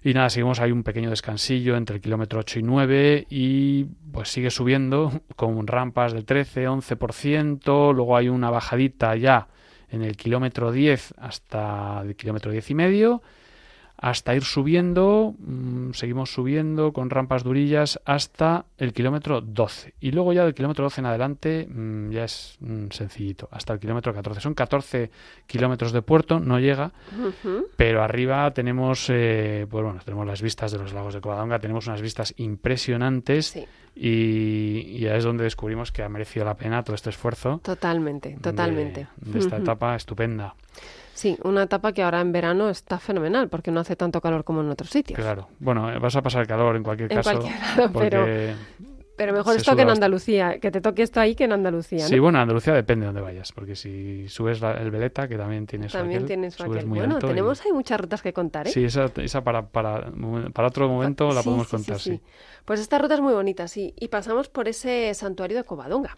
Y 0.02 0.14
nada, 0.14 0.30
seguimos 0.30 0.60
ahí 0.60 0.70
un 0.70 0.84
pequeño 0.84 1.10
descansillo 1.10 1.76
entre 1.76 1.96
el 1.96 2.02
kilómetro 2.02 2.40
8 2.40 2.60
y 2.60 2.62
9 2.62 3.26
y 3.30 3.84
pues 4.12 4.28
sigue 4.28 4.50
subiendo 4.50 5.22
con 5.36 5.66
rampas 5.66 6.12
del 6.12 6.24
13, 6.24 6.68
11%, 6.68 7.94
luego 7.94 8.16
hay 8.16 8.28
una 8.28 8.50
bajadita 8.50 9.16
ya 9.16 9.48
en 9.90 10.02
el 10.02 10.16
kilómetro 10.16 10.70
10 10.70 11.14
hasta 11.18 12.02
el 12.04 12.14
kilómetro 12.14 12.52
10 12.52 12.70
y 12.70 12.74
medio, 12.74 13.22
hasta 14.00 14.34
ir 14.34 14.44
subiendo, 14.44 15.34
mm, 15.38 15.90
seguimos 15.92 16.32
subiendo 16.32 16.92
con 16.92 17.10
rampas 17.10 17.42
durillas 17.42 18.00
hasta 18.04 18.64
el 18.78 18.92
kilómetro 18.92 19.40
12. 19.40 19.94
Y 20.00 20.12
luego 20.12 20.32
ya 20.32 20.44
del 20.44 20.54
kilómetro 20.54 20.84
12 20.84 21.00
en 21.00 21.06
adelante 21.06 21.66
mm, 21.68 22.10
ya 22.10 22.24
es 22.24 22.56
mm, 22.60 22.90
sencillito, 22.90 23.48
hasta 23.50 23.72
el 23.72 23.80
kilómetro 23.80 24.14
14. 24.14 24.40
Son 24.40 24.54
14 24.54 25.10
kilómetros 25.48 25.92
de 25.92 26.02
puerto, 26.02 26.38
no 26.38 26.60
llega, 26.60 26.92
pero 27.76 28.02
arriba 28.02 28.52
tenemos, 28.52 29.06
eh, 29.10 29.66
pues 29.68 29.84
bueno, 29.84 30.00
tenemos 30.04 30.26
las 30.26 30.42
vistas 30.42 30.70
de 30.70 30.78
los 30.78 30.92
lagos 30.92 31.14
de 31.14 31.20
Covadonga, 31.20 31.58
tenemos 31.58 31.88
unas 31.88 32.00
vistas 32.00 32.34
impresionantes 32.36 33.46
Sí, 33.46 33.66
y, 33.96 34.84
y 34.86 34.98
ya 35.00 35.16
es 35.16 35.24
donde 35.24 35.42
descubrimos 35.42 35.90
que 35.90 36.04
ha 36.04 36.08
merecido 36.08 36.44
la 36.44 36.54
pena 36.54 36.84
todo 36.84 36.94
este 36.94 37.10
esfuerzo. 37.10 37.60
totalmente, 37.64 38.38
totalmente. 38.40 39.08
De, 39.16 39.32
de 39.32 39.38
esta 39.40 39.56
etapa 39.56 39.96
estupenda. 39.96 40.54
Sí, 41.18 41.36
una 41.42 41.64
etapa 41.64 41.92
que 41.92 42.04
ahora 42.04 42.20
en 42.20 42.30
verano 42.30 42.68
está 42.70 43.00
fenomenal 43.00 43.48
porque 43.48 43.72
no 43.72 43.80
hace 43.80 43.96
tanto 43.96 44.20
calor 44.20 44.44
como 44.44 44.60
en 44.60 44.70
otros 44.70 44.90
sitios. 44.90 45.18
Claro. 45.18 45.48
Bueno, 45.58 45.90
eh, 45.92 45.98
vas 45.98 46.14
a 46.14 46.22
pasar 46.22 46.46
calor 46.46 46.76
en 46.76 46.84
cualquier 46.84 47.10
En 47.10 47.18
caso. 47.18 47.32
cualquier 47.32 47.58
lado, 47.60 47.92
porque 47.92 48.10
pero- 48.10 48.54
Pero 49.16 49.32
mejor 49.32 49.56
esto 49.56 49.74
que 49.74 49.82
en. 49.82 49.90
Andalucía, 49.90 50.60
que 50.60 50.70
te 50.70 50.80
toque 50.80 51.02
esto 51.02 51.18
ahí 51.18 51.34
que 51.34 51.42
en 51.42 51.50
Andalucía, 51.52 52.04
¿no? 52.04 52.08
Sí, 52.08 52.20
bueno, 52.20 52.38
Andalucía 52.38 52.72
depende 52.72 53.02
de 53.02 53.06
dónde 53.08 53.20
vayas, 53.20 53.50
porque 53.50 53.74
si 53.74 54.28
subes 54.28 54.60
la- 54.60 54.74
el 54.74 54.92
Veleta, 54.92 55.26
que 55.26 55.36
también 55.36 55.66
tiene 55.66 55.88
su 55.88 55.98
También 55.98 56.18
aquel, 56.18 56.28
tienes 56.28 56.54
subes 56.54 56.70
aquel. 56.70 56.86
muy 56.86 56.98
Bueno, 57.00 57.14
alto 57.16 57.26
y- 57.26 57.30
tenemos 57.30 57.60
ahí 57.66 57.72
muchas 57.72 57.98
rutas 58.00 58.22
que 58.22 58.32
contar, 58.32 58.68
¿eh? 58.68 58.70
Sí, 58.70 58.84
esa, 58.84 59.10
esa 59.16 59.42
para, 59.42 59.66
para, 59.66 60.12
para 60.54 60.68
otro 60.68 60.88
momento 60.88 61.32
la 61.32 61.42
podemos 61.42 61.66
sí, 61.66 61.70
contar, 61.78 61.98
sí. 61.98 62.10
sí. 62.12 62.20
Pues 62.64 62.78
esta 62.78 62.96
ruta 62.98 63.14
es 63.14 63.20
muy 63.20 63.32
bonita, 63.32 63.66
sí. 63.66 63.92
Y 63.98 64.06
pasamos 64.06 64.48
por 64.48 64.68
ese 64.68 65.12
santuario 65.14 65.56
de 65.56 65.64
Covadonga. 65.64 66.16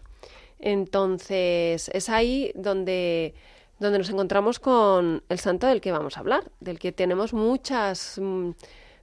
Entonces, 0.59 1.89
es 1.91 2.07
ahí 2.09 2.51
donde, 2.55 3.33
donde 3.81 3.97
nos 3.97 4.09
encontramos 4.09 4.59
con 4.59 5.23
el 5.27 5.39
santo 5.39 5.65
del 5.65 5.81
que 5.81 5.91
vamos 5.91 6.15
a 6.15 6.19
hablar, 6.19 6.43
del 6.59 6.77
que 6.77 6.91
tenemos 6.91 7.33
muchas 7.33 8.19
mm, 8.21 8.51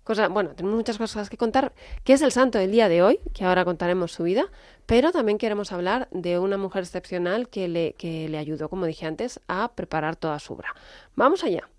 cosas, 0.05 0.29
bueno, 0.31 0.51
tenemos 0.51 0.77
muchas 0.77 0.99
cosas 0.99 1.29
que 1.29 1.37
contar, 1.37 1.73
que 2.05 2.13
es 2.13 2.23
el 2.23 2.31
santo 2.31 2.59
del 2.59 2.71
día 2.71 2.89
de 2.89 3.03
hoy, 3.03 3.19
que 3.35 3.45
ahora 3.45 3.65
contaremos 3.65 4.13
su 4.13 4.23
vida, 4.23 4.47
pero 4.87 5.11
también 5.11 5.37
queremos 5.37 5.73
hablar 5.73 6.07
de 6.13 6.39
una 6.39 6.57
mujer 6.59 6.85
excepcional 6.85 7.49
que 7.49 7.67
le, 7.67 7.95
que 7.95 8.29
le 8.29 8.39
ayudó, 8.39 8.69
como 8.69 8.87
dije 8.87 9.05
antes, 9.05 9.41
a 9.49 9.73
preparar 9.75 10.15
toda 10.15 10.39
su 10.39 10.55
obra. 10.55 10.73
Vamos 11.17 11.43
allá. 11.43 11.59
allá 11.59 11.78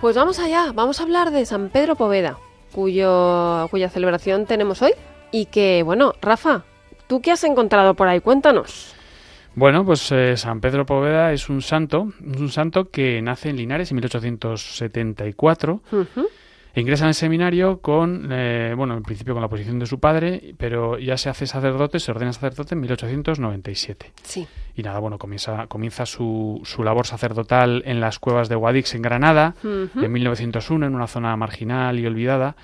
Pues 0.00 0.16
vamos 0.16 0.38
allá, 0.38 0.72
vamos 0.74 0.98
a 0.98 1.02
hablar 1.02 1.30
de 1.30 1.44
San 1.44 1.68
Pedro 1.68 1.94
Poveda, 1.94 2.38
cuyo, 2.72 3.68
cuya 3.70 3.90
celebración 3.90 4.46
tenemos 4.46 4.80
hoy. 4.80 4.92
Y 5.30 5.44
que, 5.46 5.82
bueno, 5.82 6.14
Rafa, 6.22 6.64
¿tú 7.06 7.20
qué 7.20 7.32
has 7.32 7.44
encontrado 7.44 7.92
por 7.94 8.08
ahí? 8.08 8.20
Cuéntanos. 8.20 8.94
Bueno, 9.54 9.84
pues 9.84 10.10
eh, 10.12 10.38
San 10.38 10.60
Pedro 10.60 10.86
Poveda 10.86 11.32
es 11.34 11.50
un 11.50 11.60
santo, 11.60 12.12
es 12.32 12.40
un 12.40 12.48
santo 12.48 12.88
que 12.88 13.20
nace 13.20 13.50
en 13.50 13.56
Linares 13.56 13.90
en 13.90 13.96
1874 13.96 15.82
Ujú. 15.92 16.28
E 16.74 16.80
ingresa 16.80 17.04
en 17.04 17.08
el 17.08 17.14
seminario 17.14 17.80
con, 17.80 18.28
eh, 18.30 18.74
bueno, 18.76 18.96
en 18.96 19.02
principio 19.02 19.34
con 19.34 19.42
la 19.42 19.48
posición 19.48 19.78
de 19.78 19.86
su 19.86 19.98
padre, 19.98 20.54
pero 20.58 20.98
ya 20.98 21.16
se 21.16 21.28
hace 21.28 21.46
sacerdote, 21.46 21.98
se 22.00 22.10
ordena 22.10 22.32
sacerdote 22.32 22.74
en 22.74 22.80
1897. 22.80 24.12
Sí. 24.22 24.46
Y 24.76 24.82
nada, 24.82 24.98
bueno, 25.00 25.18
comienza, 25.18 25.66
comienza 25.66 26.06
su, 26.06 26.60
su 26.64 26.82
labor 26.84 27.06
sacerdotal 27.06 27.82
en 27.86 28.00
las 28.00 28.18
cuevas 28.18 28.48
de 28.48 28.54
Guadix 28.54 28.94
en 28.94 29.02
Granada 29.02 29.54
Ujú. 29.64 30.04
en 30.04 30.12
1901, 30.12 30.86
en 30.86 30.94
una 30.94 31.06
zona 31.06 31.36
marginal 31.36 31.98
y 31.98 32.06
olvidada. 32.06 32.56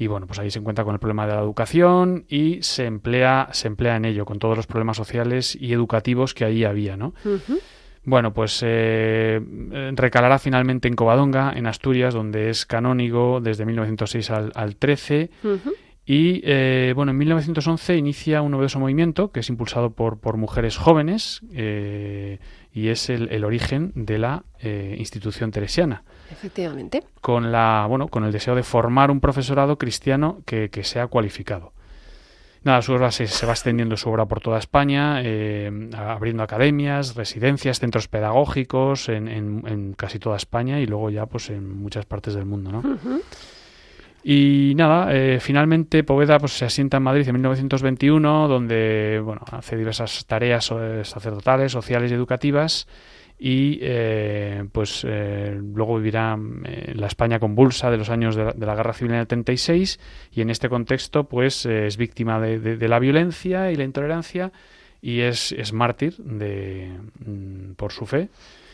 Y 0.00 0.06
bueno, 0.06 0.28
pues 0.28 0.38
ahí 0.38 0.48
se 0.50 0.60
encuentra 0.60 0.84
con 0.84 0.94
el 0.94 1.00
problema 1.00 1.26
de 1.26 1.34
la 1.34 1.40
educación 1.40 2.24
y 2.28 2.62
se 2.62 2.86
emplea, 2.86 3.48
se 3.50 3.66
emplea 3.66 3.96
en 3.96 4.04
ello, 4.04 4.24
con 4.24 4.38
todos 4.38 4.56
los 4.56 4.68
problemas 4.68 4.96
sociales 4.96 5.58
y 5.60 5.72
educativos 5.72 6.34
que 6.34 6.44
ahí 6.44 6.62
había, 6.64 6.96
¿no? 6.96 7.14
Ujú. 7.24 7.58
Bueno, 8.04 8.32
pues 8.32 8.60
eh, 8.64 9.40
recalará 9.94 10.38
finalmente 10.38 10.88
en 10.88 10.94
Covadonga, 10.94 11.52
en 11.54 11.66
Asturias, 11.66 12.14
donde 12.14 12.50
es 12.50 12.64
canónigo 12.66 13.40
desde 13.40 13.66
1906 13.66 14.30
al, 14.30 14.52
al 14.54 14.76
13. 14.76 15.30
Ujú. 15.44 15.74
Y 16.10 16.40
eh, 16.44 16.94
bueno, 16.96 17.10
en 17.10 17.18
1911 17.18 17.98
inicia 17.98 18.40
un 18.40 18.52
novedoso 18.52 18.80
movimiento 18.80 19.30
que 19.30 19.40
es 19.40 19.48
impulsado 19.50 19.90
por, 19.90 20.18
por 20.18 20.38
mujeres 20.38 20.78
jóvenes 20.78 21.42
eh, 21.52 22.38
y 22.72 22.88
es 22.88 23.10
el, 23.10 23.28
el 23.30 23.44
origen 23.44 23.92
de 23.94 24.16
la 24.16 24.44
eh, 24.58 24.96
institución 24.98 25.50
teresiana 25.50 26.04
Efectivamente. 26.32 27.02
con 27.20 27.52
la 27.52 27.84
bueno 27.86 28.08
con 28.08 28.24
el 28.24 28.32
deseo 28.32 28.54
de 28.54 28.62
formar 28.62 29.10
un 29.10 29.20
profesorado 29.20 29.76
cristiano 29.76 30.40
que, 30.46 30.70
que 30.70 30.82
sea 30.82 31.08
cualificado 31.08 31.74
nada 32.68 32.82
su 32.82 32.92
obra 32.92 33.10
se, 33.10 33.26
se 33.26 33.44
va 33.46 33.52
extendiendo 33.52 33.96
su 33.96 34.08
obra 34.08 34.26
por 34.26 34.40
toda 34.40 34.58
España 34.58 35.20
eh, 35.24 35.70
abriendo 35.96 36.42
academias 36.42 37.16
residencias 37.16 37.80
centros 37.80 38.06
pedagógicos 38.08 39.08
en, 39.08 39.26
en- 39.28 39.62
en 39.66 39.92
casi 39.94 40.18
toda 40.18 40.36
España 40.36 40.78
y 40.80 40.86
luego 40.86 41.10
ya 41.10 41.26
pues 41.26 41.50
en 41.50 41.76
muchas 41.80 42.06
partes 42.06 42.34
del 42.34 42.44
mundo 42.44 42.70
¿no? 42.70 42.82
Y 44.24 44.74
nada, 44.76 45.14
eh, 45.14 45.38
finalmente 45.40 46.02
Poveda 46.04 46.38
pues, 46.38 46.52
se 46.52 46.64
asienta 46.64 46.96
en 46.98 47.04
Madrid 47.04 47.26
en 47.26 47.34
1921, 47.34 48.48
donde 48.48 49.20
bueno, 49.24 49.42
hace 49.52 49.76
diversas 49.76 50.26
tareas 50.26 50.70
eh, 50.72 51.02
sacerdotales, 51.04 51.72
sociales 51.72 52.10
y 52.10 52.14
educativas. 52.14 52.86
Y 53.40 53.78
eh, 53.82 54.64
pues 54.72 55.04
eh, 55.08 55.56
luego 55.62 55.96
vivirá 55.98 56.36
eh, 56.64 56.84
en 56.92 57.00
la 57.00 57.06
España 57.06 57.38
convulsa 57.38 57.90
de 57.90 57.96
los 57.96 58.10
años 58.10 58.34
de 58.34 58.44
la, 58.46 58.52
de 58.52 58.66
la 58.66 58.74
Guerra 58.74 58.92
Civil 58.92 59.12
en 59.12 59.20
el 59.20 59.26
36 59.28 60.00
y 60.32 60.40
en 60.40 60.50
este 60.50 60.68
contexto 60.68 61.24
pues 61.24 61.64
eh, 61.64 61.86
es 61.86 61.96
víctima 61.96 62.40
de, 62.40 62.58
de- 62.58 62.76
de 62.76 62.88
la 62.88 62.98
violencia 62.98 63.70
y 63.70 63.76
la 63.76 63.84
intolerancia 63.84 64.50
y 65.00 65.20
es, 65.20 65.52
es 65.52 65.72
mártir 65.72 66.16
de, 66.16 66.90
mm, 67.24 67.74
por 67.76 67.92
su 67.92 68.06
fe 68.06 68.28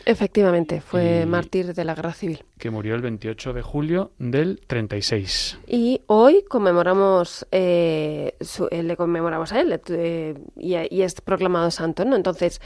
Efectivamente, 0.07 0.81
fue 0.81 1.21
Y- 1.23 1.25
mártir 1.25 1.73
de 1.73 1.83
la 1.83 1.95
guerra 1.95 2.13
civil. 2.13 2.43
que 2.59 2.69
murió 2.69 2.93
el 2.93 3.01
28 3.01 3.53
de 3.53 3.63
julio 3.63 4.11
del 4.19 4.61
36. 4.67 5.57
Y 5.67 5.99
hoy 6.05 6.43
conmemoramos, 6.47 7.47
eh, 7.51 8.35
su- 8.39 8.67
eh, 8.69 8.83
le 8.83 8.95
conmemoramos 8.97 9.51
a 9.51 9.61
él 9.61 9.79
eh, 9.89 10.35
y, 10.57 10.75
y 10.95 11.01
es 11.01 11.19
proclamado 11.21 11.71
santo, 11.71 12.05
¿no? 12.05 12.15
Entonces, 12.15 12.61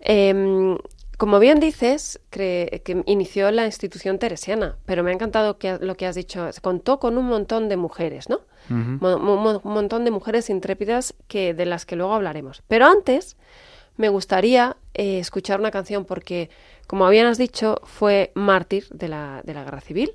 em, 0.00 0.76
como 1.22 1.38
bien 1.38 1.60
dices, 1.60 2.18
que 2.30 2.82
inició 3.06 3.48
la 3.52 3.64
institución 3.64 4.18
teresiana, 4.18 4.74
pero 4.86 5.04
me 5.04 5.12
ha 5.12 5.14
encantado 5.14 5.56
que, 5.56 5.78
lo 5.80 5.94
que 5.94 6.04
has 6.08 6.16
dicho. 6.16 6.50
Contó 6.62 6.98
con 6.98 7.16
un 7.16 7.26
montón 7.26 7.68
de 7.68 7.76
mujeres, 7.76 8.28
¿no? 8.28 8.40
Mo- 8.68 9.18
mo- 9.20 9.60
un 9.62 9.72
montón 9.72 10.04
de 10.04 10.10
mujeres 10.10 10.50
intrépidas 10.50 11.14
que, 11.28 11.54
de 11.54 11.64
las 11.64 11.86
que 11.86 11.94
luego 11.94 12.12
hablaremos. 12.14 12.64
Pero 12.66 12.86
antes, 12.86 13.36
me 13.96 14.08
gustaría 14.08 14.76
eh, 14.94 15.20
escuchar 15.20 15.60
una 15.60 15.70
canción 15.70 16.06
porque, 16.06 16.50
como 16.88 17.06
habían 17.06 17.26
has 17.28 17.38
dicho, 17.38 17.80
fue 17.84 18.32
mártir 18.34 18.88
de 18.90 19.06
la, 19.06 19.42
de 19.44 19.54
la 19.54 19.62
guerra 19.62 19.80
civil. 19.80 20.14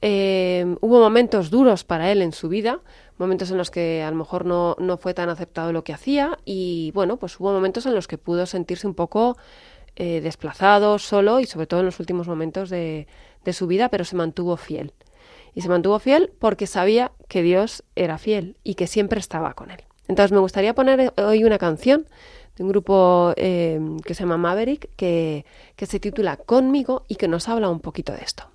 Eh, 0.00 0.76
hubo 0.80 1.00
momentos 1.00 1.50
duros 1.50 1.82
para 1.82 2.12
él 2.12 2.22
en 2.22 2.30
su 2.32 2.48
vida, 2.48 2.78
momentos 3.18 3.50
en 3.50 3.56
los 3.56 3.72
que 3.72 4.04
a 4.04 4.10
lo 4.12 4.16
mejor 4.16 4.44
no, 4.44 4.76
no, 4.78 4.96
fue 4.96 5.12
tan 5.12 5.28
aceptado 5.28 5.72
lo 5.72 5.82
que 5.82 5.92
hacía 5.92 6.38
y 6.44 6.92
bueno, 6.94 7.16
pues 7.16 7.40
hubo 7.40 7.50
momentos 7.50 7.84
en 7.86 7.94
los 7.96 8.06
que 8.06 8.18
pudo 8.18 8.46
sentirse 8.46 8.86
un 8.86 8.94
poco 8.94 9.36
eh, 9.96 10.20
desplazado, 10.20 10.98
solo 10.98 11.40
y 11.40 11.46
sobre 11.46 11.66
todo 11.66 11.80
en 11.80 11.86
los 11.86 12.00
últimos 12.00 12.28
momentos 12.28 12.70
de, 12.70 13.06
de 13.44 13.52
su 13.52 13.66
vida, 13.66 13.88
pero 13.88 14.04
se 14.04 14.16
mantuvo 14.16 14.56
fiel. 14.56 14.92
Y 15.54 15.62
se 15.62 15.68
mantuvo 15.68 15.98
fiel 15.98 16.32
porque 16.38 16.66
sabía 16.66 17.12
que 17.28 17.42
Dios 17.42 17.82
era 17.94 18.18
fiel 18.18 18.58
y 18.62 18.74
que 18.74 18.86
siempre 18.86 19.20
estaba 19.20 19.54
con 19.54 19.70
él. 19.70 19.82
Entonces 20.08 20.32
me 20.32 20.38
gustaría 20.38 20.74
poner 20.74 21.12
hoy 21.16 21.44
una 21.44 21.58
canción 21.58 22.06
de 22.56 22.62
un 22.62 22.68
grupo 22.68 23.32
eh, 23.36 23.80
que 24.04 24.14
se 24.14 24.22
llama 24.22 24.36
Maverick 24.36 24.90
que, 24.96 25.44
que 25.76 25.86
se 25.86 26.00
titula 26.00 26.36
Conmigo 26.36 27.04
y 27.08 27.16
que 27.16 27.28
nos 27.28 27.48
habla 27.48 27.68
un 27.68 27.80
poquito 27.80 28.12
de 28.12 28.22
esto. 28.22 28.50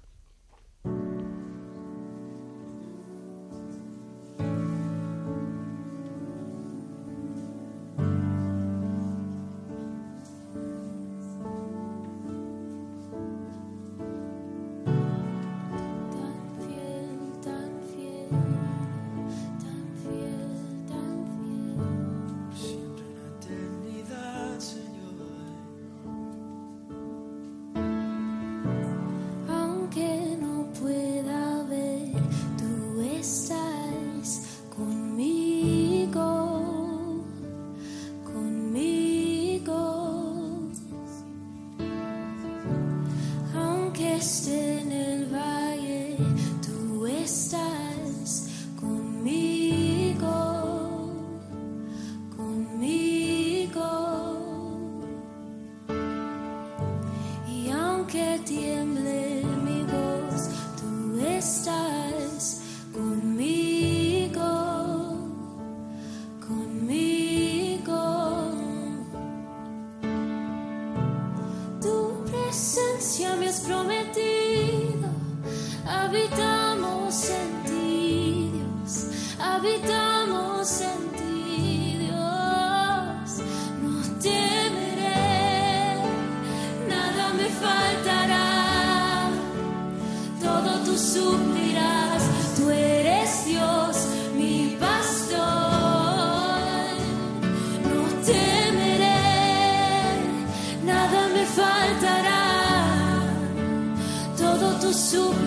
su 105.11 105.40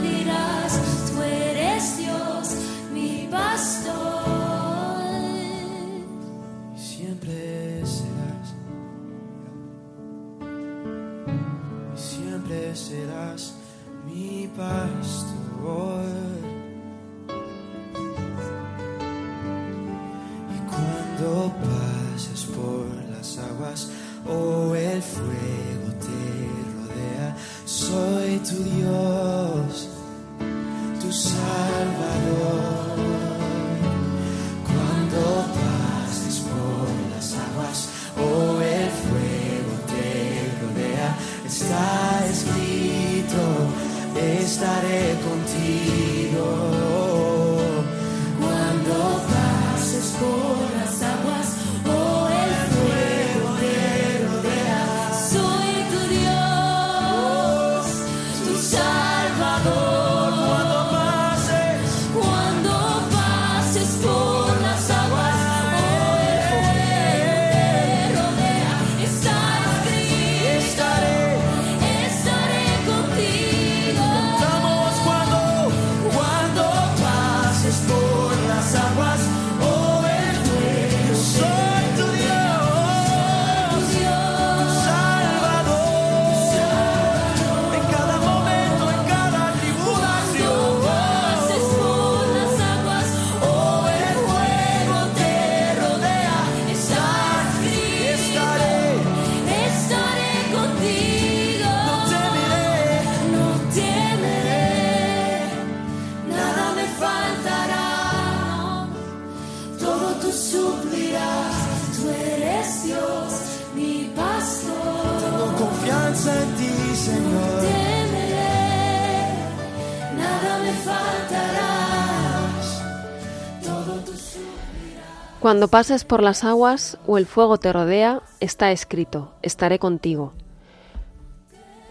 Cuando 125.45 125.69
pases 125.69 126.07
por 126.07 126.23
las 126.23 126.43
aguas 126.43 126.97
o 127.07 127.19
el 127.19 127.27
fuego 127.27 127.59
te 127.59 127.71
rodea, 127.71 128.23
está 128.41 128.73
escrito, 128.73 129.35
estaré 129.43 129.79
contigo. 129.79 130.33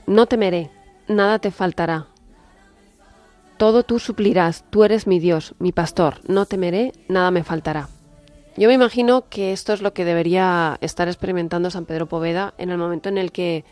No 0.07 0.25
temeré, 0.25 0.71
nada 1.07 1.37
te 1.37 1.51
faltará. 1.51 2.07
Todo 3.57 3.83
tú 3.83 3.99
suplirás, 3.99 4.65
tú 4.71 4.83
eres 4.83 5.05
mi 5.05 5.19
Dios, 5.19 5.53
mi 5.59 5.71
pastor, 5.71 6.15
no 6.27 6.47
temeré, 6.47 6.93
nada 7.07 7.29
me 7.29 7.43
faltará. 7.43 7.89
Yo 8.57 8.69
me 8.69 8.73
imagino 8.73 9.29
que 9.29 9.53
esto 9.53 9.71
es 9.73 9.83
lo 9.83 9.93
que 9.93 10.03
debería 10.03 10.79
estar 10.81 11.07
experimentando 11.07 11.69
San 11.69 11.85
Pedro 11.85 12.07
Poveda 12.07 12.55
en 12.57 12.71
el 12.71 12.79
momento 12.79 13.07
en 13.09 13.19
el 13.19 13.31
que, 13.31 13.65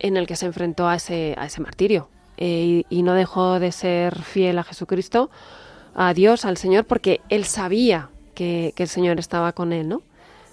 en 0.00 0.16
el 0.16 0.26
que 0.26 0.34
se 0.34 0.46
enfrentó 0.46 0.88
a 0.88 0.96
ese, 0.96 1.36
a 1.38 1.46
ese 1.46 1.60
martirio 1.60 2.08
eh, 2.38 2.84
y, 2.90 2.98
y 2.98 3.04
no 3.04 3.14
dejó 3.14 3.60
de 3.60 3.70
ser 3.70 4.20
fiel 4.20 4.58
a 4.58 4.64
Jesucristo, 4.64 5.30
a 5.94 6.12
Dios, 6.12 6.44
al 6.44 6.56
Señor, 6.56 6.86
porque 6.86 7.20
él 7.28 7.44
sabía 7.44 8.10
que, 8.34 8.74
el 8.76 8.88
Señor 8.88 9.18
estaba 9.18 9.52
con 9.52 9.72
él, 9.72 9.88
¿no? 9.88 10.02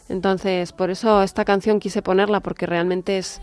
Entonces, 0.08 0.72
por 0.72 0.90
eso 0.90 1.22
esta 1.22 1.46
canción 1.46 1.80
quise 1.80 2.02
ponerla, 2.02 2.40
porque 2.40 2.66
realmente 2.66 3.18
es 3.18 3.42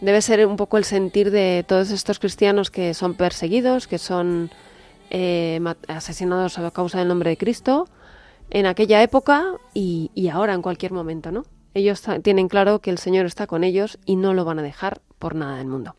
debe 0.00 0.22
ser 0.22 0.46
un 0.46 0.56
poco 0.56 0.78
el 0.78 0.84
sentir 0.84 1.30
de 1.30 1.64
todos 1.66 1.90
estos 1.90 2.18
cristianos 2.18 2.70
que 2.70 2.94
son 2.94 3.14
perseguidos, 3.14 3.88
que 3.88 3.98
son 3.98 4.50
eh, 5.10 5.60
asesinados 5.88 6.58
a 6.58 6.70
causa 6.70 6.98
del 6.98 7.08
nombre 7.08 7.30
de 7.30 7.36
Cristo, 7.36 7.88
en 8.50 8.66
aquella 8.66 9.02
época 9.02 9.54
y, 9.74 10.28
ahora, 10.32 10.54
en 10.54 10.62
cualquier 10.62 10.92
momento, 10.92 11.32
¿no? 11.32 11.44
Ellos 11.74 12.02
tienen 12.22 12.48
claro 12.48 12.80
que 12.80 12.90
el 12.90 12.98
Señor 12.98 13.26
está 13.26 13.46
con 13.46 13.62
ellos 13.62 13.98
y 14.06 14.16
no 14.16 14.34
lo 14.34 14.44
van 14.44 14.58
a 14.58 14.62
dejar 14.62 15.00
por 15.18 15.34
nada 15.34 15.58
del 15.58 15.66
mundo. 15.66 15.94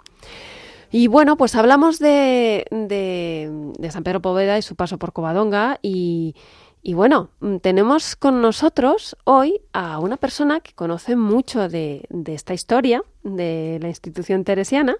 Y 0.92 1.08
bueno, 1.08 1.38
pues 1.38 1.56
hablamos 1.56 2.00
de, 2.00 2.66
de, 2.72 3.92
San 3.92 4.04
Pedro 4.04 4.22
Poveda 4.22 4.58
y 4.58 4.64
su 4.64 4.76
paso 4.76 4.98
por 4.98 5.14
Covadonga 5.14 5.80
y, 5.84 6.36
y, 6.82 6.94
bueno, 6.94 7.30
tenemos 7.62 8.16
con 8.16 8.42
nosotros 8.42 9.18
hoy 9.26 9.62
a 9.74 10.00
una 10.00 10.18
persona 10.18 10.60
que 10.60 10.74
conoce 10.74 11.16
mucho 11.16 11.68
de, 11.68 12.06
de 12.10 12.34
esta 12.34 12.54
historia 12.54 13.04
de 13.24 13.80
la 13.82 13.90
institución 13.90 14.44
teresiana. 14.44 14.98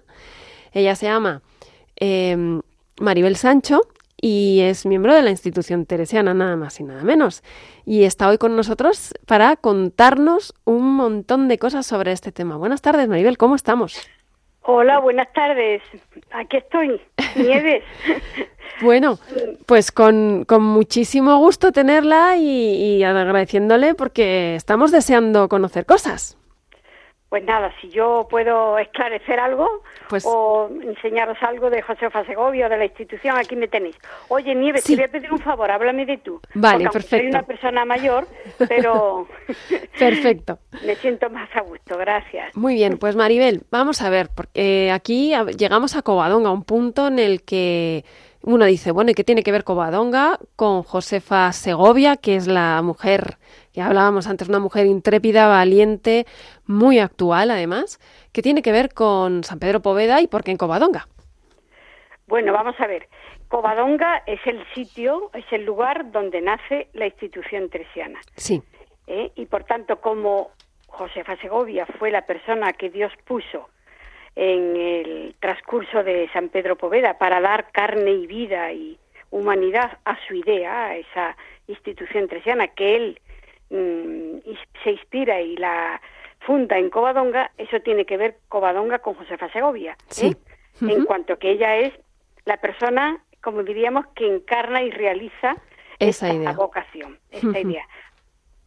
Ella 0.72 0.94
se 0.94 1.06
llama 1.06 1.42
eh, 1.96 2.60
Maribel 3.00 3.36
Sancho 3.36 3.82
y 4.20 4.60
es 4.60 4.84
miembro 4.84 5.14
de 5.14 5.22
la 5.22 5.30
institución 5.30 5.86
teresiana, 5.86 6.34
nada 6.34 6.56
más 6.56 6.78
y 6.80 6.84
nada 6.84 7.02
menos. 7.02 7.42
Y 7.86 8.04
está 8.04 8.28
hoy 8.28 8.36
con 8.36 8.54
nosotros 8.54 9.14
para 9.26 9.56
contarnos 9.56 10.54
un 10.64 10.94
montón 10.94 11.48
de 11.48 11.58
cosas 11.58 11.86
sobre 11.86 12.12
este 12.12 12.30
tema. 12.30 12.56
Buenas 12.56 12.82
tardes, 12.82 13.08
Maribel, 13.08 13.38
¿cómo 13.38 13.54
estamos? 13.54 13.96
Hola, 14.72 15.00
buenas 15.00 15.32
tardes. 15.32 15.82
Aquí 16.30 16.58
estoy, 16.58 17.00
Nieves. 17.34 17.82
bueno, 18.82 19.18
pues 19.66 19.90
con, 19.90 20.44
con, 20.44 20.62
muchísimo 20.62 21.38
gusto 21.38 21.72
tenerla 21.72 22.36
y, 22.36 22.98
y 22.98 23.02
agradeciéndole 23.02 23.96
porque 23.96 24.54
estamos 24.54 24.92
deseando 24.92 25.48
conocer 25.48 25.86
cosas. 25.86 26.38
Pues 27.30 27.44
nada, 27.44 27.72
si 27.80 27.88
yo 27.90 28.26
puedo 28.28 28.76
esclarecer 28.76 29.38
algo 29.38 29.84
pues... 30.08 30.24
o 30.26 30.68
enseñaros 30.82 31.38
algo 31.42 31.70
de 31.70 31.80
Josefa 31.80 32.24
Segovia 32.24 32.66
o 32.66 32.68
de 32.68 32.76
la 32.76 32.86
institución, 32.86 33.36
aquí 33.38 33.54
me 33.54 33.68
tenéis. 33.68 33.96
Oye, 34.26 34.52
Nieves, 34.52 34.82
te 34.82 34.96
voy 34.96 35.04
a 35.04 35.08
pedir 35.08 35.32
un 35.32 35.38
favor, 35.38 35.70
háblame 35.70 36.06
de 36.06 36.18
tú. 36.18 36.40
Vale, 36.54 36.90
perfecto. 36.90 37.18
Soy 37.18 37.26
una 37.28 37.44
persona 37.44 37.84
mayor, 37.84 38.26
pero... 38.68 39.28
perfecto. 39.98 40.58
me 40.84 40.96
siento 40.96 41.30
más 41.30 41.48
a 41.54 41.60
gusto, 41.60 41.96
gracias. 41.96 42.56
Muy 42.56 42.74
bien, 42.74 42.98
pues 42.98 43.14
Maribel, 43.14 43.62
vamos 43.70 44.02
a 44.02 44.10
ver, 44.10 44.28
porque 44.34 44.90
aquí 44.92 45.32
llegamos 45.56 45.94
a 45.96 46.02
Covadonga, 46.02 46.50
un 46.50 46.64
punto 46.64 47.06
en 47.06 47.20
el 47.20 47.44
que 47.44 48.04
uno 48.42 48.64
dice, 48.64 48.90
bueno, 48.90 49.10
¿y 49.10 49.14
qué 49.14 49.24
tiene 49.24 49.42
que 49.42 49.52
ver 49.52 49.64
Covadonga 49.64 50.38
con 50.56 50.82
Josefa 50.82 51.52
Segovia, 51.52 52.16
que 52.16 52.36
es 52.36 52.46
la 52.46 52.80
mujer 52.82 53.36
que 53.72 53.82
hablábamos 53.82 54.26
antes, 54.26 54.48
una 54.48 54.58
mujer 54.58 54.86
intrépida, 54.86 55.46
valiente, 55.46 56.26
muy 56.66 56.98
actual 56.98 57.50
además, 57.50 58.00
que 58.32 58.42
tiene 58.42 58.62
que 58.62 58.72
ver 58.72 58.92
con 58.94 59.44
San 59.44 59.58
Pedro 59.58 59.80
Poveda 59.80 60.20
y 60.20 60.26
por 60.26 60.42
qué 60.42 60.50
en 60.50 60.56
Covadonga? 60.56 61.06
Bueno, 62.26 62.52
vamos 62.52 62.74
a 62.78 62.86
ver. 62.86 63.08
Covadonga 63.48 64.22
es 64.26 64.40
el 64.46 64.64
sitio, 64.74 65.30
es 65.34 65.44
el 65.50 65.64
lugar 65.64 66.10
donde 66.12 66.40
nace 66.40 66.88
la 66.92 67.06
institución 67.06 67.68
teresiana. 67.68 68.20
Sí. 68.36 68.62
¿Eh? 69.06 69.32
Y 69.34 69.46
por 69.46 69.64
tanto, 69.64 70.00
como 70.00 70.50
Josefa 70.86 71.36
Segovia 71.36 71.84
fue 71.98 72.10
la 72.10 72.22
persona 72.22 72.72
que 72.72 72.90
Dios 72.90 73.12
puso 73.24 73.68
en 74.36 74.76
el 74.76 75.34
transcurso 75.40 76.02
de 76.02 76.28
San 76.32 76.48
Pedro 76.48 76.76
Poveda 76.76 77.18
para 77.18 77.40
dar 77.40 77.70
carne 77.72 78.12
y 78.12 78.26
vida 78.26 78.72
y 78.72 78.98
humanidad 79.30 79.98
a 80.04 80.16
su 80.26 80.34
idea, 80.34 80.86
a 80.86 80.96
esa 80.96 81.36
institución 81.66 82.28
teresiana 82.28 82.68
que 82.68 82.96
él 82.96 83.20
mm, 83.70 84.38
se 84.82 84.90
inspira 84.92 85.40
y 85.40 85.56
la 85.56 86.00
funda 86.40 86.78
en 86.78 86.90
Covadonga, 86.90 87.50
eso 87.58 87.80
tiene 87.80 88.04
que 88.04 88.16
ver 88.16 88.38
Covadonga 88.48 88.98
con 89.00 89.14
Josefa 89.14 89.50
Segovia. 89.52 89.96
Sí. 90.08 90.36
En 90.80 91.04
cuanto 91.04 91.38
que 91.38 91.50
ella 91.50 91.76
es 91.76 91.92
la 92.46 92.56
persona, 92.56 93.22
como 93.42 93.62
diríamos, 93.62 94.06
que 94.14 94.26
encarna 94.26 94.82
y 94.82 94.90
realiza 94.90 95.56
esa 95.98 96.28
esta 96.28 96.34
idea. 96.34 96.52
vocación, 96.52 97.18
esta 97.30 97.60
idea. 97.60 97.86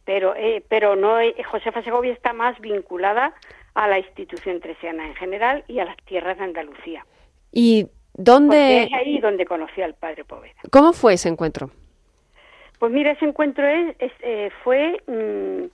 Pero, 0.04 0.36
eh, 0.36 0.62
pero 0.68 0.94
no, 0.94 1.16
Josefa 1.50 1.82
Segovia 1.82 2.12
está 2.12 2.32
más 2.32 2.60
vinculada 2.60 3.34
a 3.74 3.88
la 3.88 3.98
institución 3.98 4.60
teresiana 4.60 5.06
en 5.06 5.14
general 5.14 5.64
y 5.68 5.78
a 5.80 5.84
las 5.84 5.96
tierras 6.04 6.38
de 6.38 6.44
Andalucía. 6.44 7.04
¿Y 7.52 7.88
dónde? 8.14 8.56
Porque 8.56 8.82
es 8.84 8.92
ahí 8.92 9.20
donde 9.20 9.44
conocí 9.44 9.82
al 9.82 9.94
padre 9.94 10.24
Poveda. 10.24 10.54
¿Cómo 10.70 10.92
fue 10.92 11.14
ese 11.14 11.28
encuentro? 11.28 11.70
Pues 12.78 12.92
mira, 12.92 13.12
ese 13.12 13.24
encuentro 13.24 13.66
es, 13.66 13.96
es 13.98 14.12
eh, 14.20 14.50
fue 14.62 15.00
mm, 15.06 15.64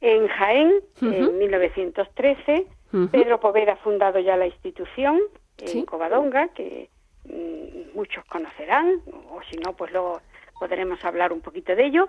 en 0.00 0.28
Jaén, 0.28 0.72
Uh 1.00 1.04
-huh. 1.06 1.28
en 1.30 1.38
1913. 1.38 2.66
Uh 2.92 2.96
-huh. 2.96 3.10
Pedro 3.10 3.40
Poveda 3.40 3.72
ha 3.72 3.76
fundado 3.76 4.18
ya 4.20 4.36
la 4.36 4.46
institución 4.46 5.20
en. 5.58 5.84
Covadonga, 5.86 6.48
que 6.48 6.88
mm, 7.24 7.96
muchos 7.96 8.24
conocerán, 8.26 9.00
o 9.30 9.40
si 9.50 9.56
no, 9.56 9.72
pues 9.74 9.90
luego 9.92 10.20
podremos 10.60 11.04
hablar 11.04 11.32
un 11.32 11.40
poquito 11.40 11.74
de 11.74 11.86
ello. 11.86 12.08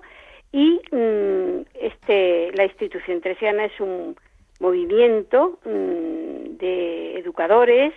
Y 0.52 0.80
mm, 0.92 1.66
este, 1.76 2.52
la 2.54 2.66
institución 2.66 3.22
teresiana 3.22 3.66
es 3.66 3.80
un 3.80 4.16
movimiento 4.60 5.60
mm, 5.66 6.58
de 6.58 7.18
educadores 7.20 7.94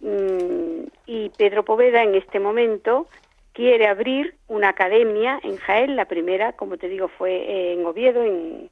mm, 0.00 0.84
y 1.06 1.30
Pedro 1.36 1.64
Poveda 1.64 2.02
en 2.02 2.14
este 2.14 2.40
momento 2.40 3.06
quiere 3.52 3.88
abrir 3.88 4.36
una 4.46 4.68
academia 4.70 5.40
en 5.42 5.56
Jaén, 5.56 5.96
la 5.96 6.04
primera, 6.04 6.52
como 6.52 6.76
te 6.78 6.88
digo, 6.88 7.08
fue 7.08 7.72
en 7.72 7.84
Oviedo, 7.84 8.22
en, 8.22 8.70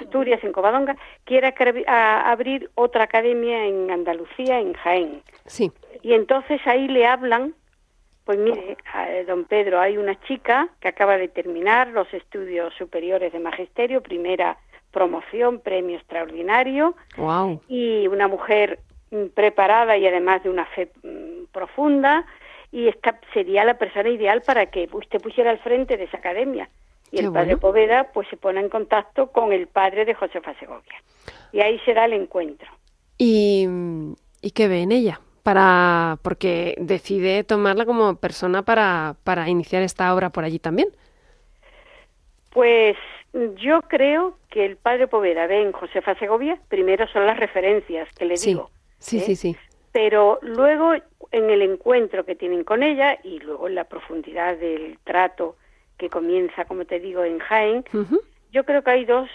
Asturias, 0.00 0.44
en 0.44 0.52
Covadonga, 0.52 0.96
quiere 1.24 1.52
a- 1.86 2.30
abrir 2.30 2.70
otra 2.74 3.04
academia 3.04 3.64
en 3.64 3.90
Andalucía, 3.90 4.60
en 4.60 4.74
Jaén. 4.74 5.22
Sí. 5.46 5.72
Y 6.02 6.12
entonces 6.12 6.60
ahí 6.66 6.88
le 6.88 7.06
hablan, 7.06 7.54
pues 8.26 8.38
mire, 8.38 8.76
a- 8.92 9.10
eh, 9.10 9.24
don 9.24 9.44
Pedro, 9.46 9.80
hay 9.80 9.96
una 9.96 10.20
chica 10.20 10.68
que 10.80 10.88
acaba 10.88 11.16
de 11.16 11.28
terminar 11.28 11.88
los 11.88 12.12
estudios 12.12 12.74
superiores 12.74 13.32
de 13.32 13.40
magisterio, 13.40 14.02
primera 14.02 14.58
promoción, 14.90 15.60
premio 15.60 15.96
extraordinario, 15.96 16.94
Wow. 17.16 17.60
y 17.68 18.06
una 18.08 18.28
mujer 18.28 18.80
mm, 19.10 19.26
preparada 19.34 19.96
y 19.96 20.06
además 20.06 20.42
de 20.42 20.50
una 20.50 20.66
fe 20.66 20.90
mm, 21.02 21.46
profunda, 21.52 22.24
y 22.70 22.88
esta 22.88 23.18
sería 23.32 23.64
la 23.64 23.78
persona 23.78 24.08
ideal 24.08 24.42
para 24.42 24.66
que 24.66 24.88
usted 24.92 25.20
pusiera 25.20 25.50
al 25.50 25.58
frente 25.58 25.96
de 25.96 26.04
esa 26.04 26.18
academia. 26.18 26.68
Y 27.10 27.16
Qué 27.16 27.24
el 27.24 27.32
padre 27.32 27.54
bueno. 27.54 27.60
Poveda 27.60 28.10
pues 28.12 28.28
se 28.28 28.36
pone 28.36 28.60
en 28.60 28.68
contacto 28.68 29.28
con 29.32 29.52
el 29.54 29.66
padre 29.66 30.04
de 30.04 30.12
Josefa 30.12 30.52
Segovia. 30.58 31.02
Y 31.52 31.60
ahí 31.60 31.78
se 31.86 31.94
da 31.94 32.04
el 32.04 32.12
encuentro. 32.12 32.68
¿Y, 33.16 33.66
¿Y 34.42 34.50
qué 34.50 34.68
ve 34.68 34.82
en 34.82 34.92
ella? 34.92 35.20
Para, 35.42 36.18
porque 36.20 36.74
decide 36.76 37.42
tomarla 37.44 37.86
como 37.86 38.16
persona 38.16 38.60
para, 38.62 39.16
para 39.24 39.48
iniciar 39.48 39.82
esta 39.82 40.14
obra 40.14 40.28
por 40.28 40.44
allí 40.44 40.58
también. 40.58 40.88
Pues 42.50 42.96
yo 43.56 43.82
creo 43.82 44.36
que 44.50 44.64
el 44.64 44.76
padre 44.76 45.06
Poveda 45.06 45.46
ve 45.46 45.62
en 45.62 45.72
Josefa 45.72 46.14
Segovia, 46.16 46.58
primero 46.68 47.06
son 47.08 47.26
las 47.26 47.38
referencias 47.38 48.08
que 48.14 48.24
le 48.24 48.36
Sí, 48.36 48.50
digo, 48.50 48.70
sí, 48.98 49.18
¿eh? 49.18 49.20
sí, 49.20 49.36
sí. 49.36 49.56
pero 49.92 50.38
luego 50.42 50.94
en 51.30 51.50
el 51.50 51.62
encuentro 51.62 52.24
que 52.24 52.34
tienen 52.34 52.64
con 52.64 52.82
ella 52.82 53.18
y 53.22 53.38
luego 53.40 53.68
en 53.68 53.74
la 53.74 53.84
profundidad 53.84 54.56
del 54.56 54.98
trato 55.04 55.56
que 55.98 56.08
comienza, 56.08 56.64
como 56.64 56.84
te 56.84 57.00
digo, 57.00 57.24
en 57.24 57.38
Jaén, 57.38 57.84
yo 58.52 58.64
creo 58.64 58.82
que 58.82 58.90
hay 58.90 59.04
dos 59.04 59.28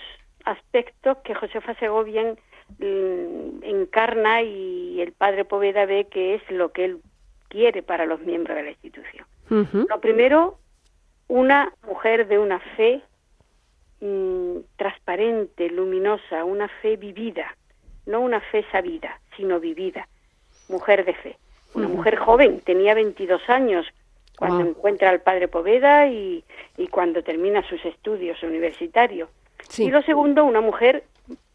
aspectos 0.45 1.17
que 1.23 1.35
Josefa 1.35 1.73
Segovia 1.75 2.35
mm, 2.79 3.63
encarna 3.63 4.41
y 4.41 5.01
el 5.01 5.11
padre 5.11 5.45
Poveda 5.45 5.85
ve 5.85 6.07
que 6.09 6.35
es 6.35 6.41
lo 6.49 6.71
que 6.71 6.85
él 6.85 7.01
quiere 7.49 7.83
para 7.83 8.05
los 8.05 8.19
miembros 8.21 8.55
de 8.57 8.63
la 8.63 8.69
institución. 8.71 9.25
Lo 9.49 9.99
primero, 10.01 10.57
una 11.27 11.73
mujer 11.85 12.27
de 12.27 12.39
una 12.39 12.59
fe 12.75 13.01
mm, 14.03 14.57
transparente, 14.75 15.69
luminosa, 15.69 16.43
una 16.43 16.67
fe 16.67 16.97
vivida, 16.97 17.55
no 18.05 18.19
una 18.19 18.41
fe 18.41 18.65
sabida, 18.71 19.19
sino 19.37 19.59
vivida, 19.59 20.07
mujer 20.69 21.05
de 21.05 21.13
fe. 21.13 21.37
Una 21.73 21.87
mujer 21.87 22.17
joven, 22.17 22.59
tenía 22.59 22.93
22 22.93 23.49
años 23.49 23.87
cuando 24.37 24.63
encuentra 24.63 25.09
al 25.09 25.21
padre 25.21 25.47
Poveda 25.47 26.07
y, 26.07 26.43
y 26.77 26.87
cuando 26.87 27.23
termina 27.23 27.67
sus 27.67 27.83
estudios 27.85 28.43
universitarios. 28.43 29.29
Sí. 29.69 29.85
Y 29.85 29.89
lo 29.89 30.01
segundo, 30.03 30.43
una 30.45 30.61
mujer 30.61 31.03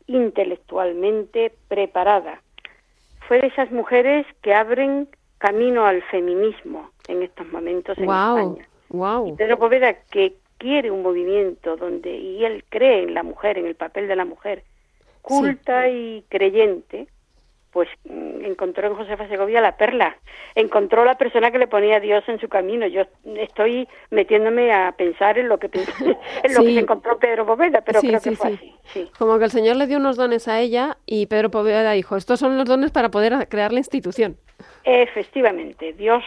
intelectualmente 0.08 1.52
preparada. 1.68 2.40
Fue 3.28 3.40
de 3.40 3.48
esas 3.48 3.70
mujeres 3.70 4.26
que 4.42 4.54
abren 4.54 5.08
camino 5.38 5.86
al 5.86 6.02
feminismo 6.02 6.90
en 7.06 7.22
estos 7.22 7.46
momentos 7.52 7.96
en 7.98 8.06
Wow. 8.06 8.38
España. 8.38 8.68
Wow. 8.88 9.36
Pedro 9.36 9.58
Poveda 9.58 9.92
que 10.10 10.34
quiere 10.58 10.90
un 10.90 11.02
movimiento 11.02 11.76
donde 11.76 12.16
y 12.16 12.44
él 12.44 12.64
cree 12.68 13.02
en 13.04 13.14
la 13.14 13.22
mujer, 13.22 13.58
en 13.58 13.66
el 13.66 13.74
papel 13.74 14.08
de 14.08 14.16
la 14.16 14.24
mujer 14.24 14.64
culta 15.22 15.88
y 15.88 16.24
creyente 16.28 17.08
pues 17.70 17.88
mm, 18.04 18.44
encontró 18.44 18.88
en 18.88 18.94
Josefa 18.94 19.28
Segovia 19.28 19.60
la 19.60 19.76
perla, 19.76 20.16
encontró 20.54 21.04
la 21.04 21.16
persona 21.16 21.50
que 21.50 21.58
le 21.58 21.66
ponía 21.66 21.96
a 21.96 22.00
Dios 22.00 22.24
en 22.26 22.40
su 22.40 22.48
camino. 22.48 22.86
Yo 22.86 23.02
estoy 23.36 23.86
metiéndome 24.10 24.72
a 24.72 24.92
pensar 24.92 25.38
en 25.38 25.48
lo 25.48 25.58
que 25.58 25.66
en 26.42 26.54
lo 26.54 26.62
que 26.62 26.74
se 26.74 26.80
encontró 26.80 27.18
Pedro 27.18 27.46
Poveda, 27.46 27.82
pero 27.82 28.00
creo 28.00 28.20
que 28.20 28.32
fue 28.32 28.54
así. 28.54 29.10
Como 29.18 29.38
que 29.38 29.44
el 29.44 29.50
Señor 29.50 29.76
le 29.76 29.86
dio 29.86 29.98
unos 29.98 30.16
dones 30.16 30.48
a 30.48 30.60
ella 30.60 30.96
y 31.04 31.26
Pedro 31.26 31.50
Poveda 31.50 31.92
dijo, 31.92 32.16
estos 32.16 32.40
son 32.40 32.56
los 32.56 32.64
dones 32.64 32.90
para 32.90 33.10
poder 33.10 33.48
crear 33.48 33.72
la 33.72 33.78
institución. 33.78 34.38
Efectivamente, 34.84 35.92
Dios 35.92 36.24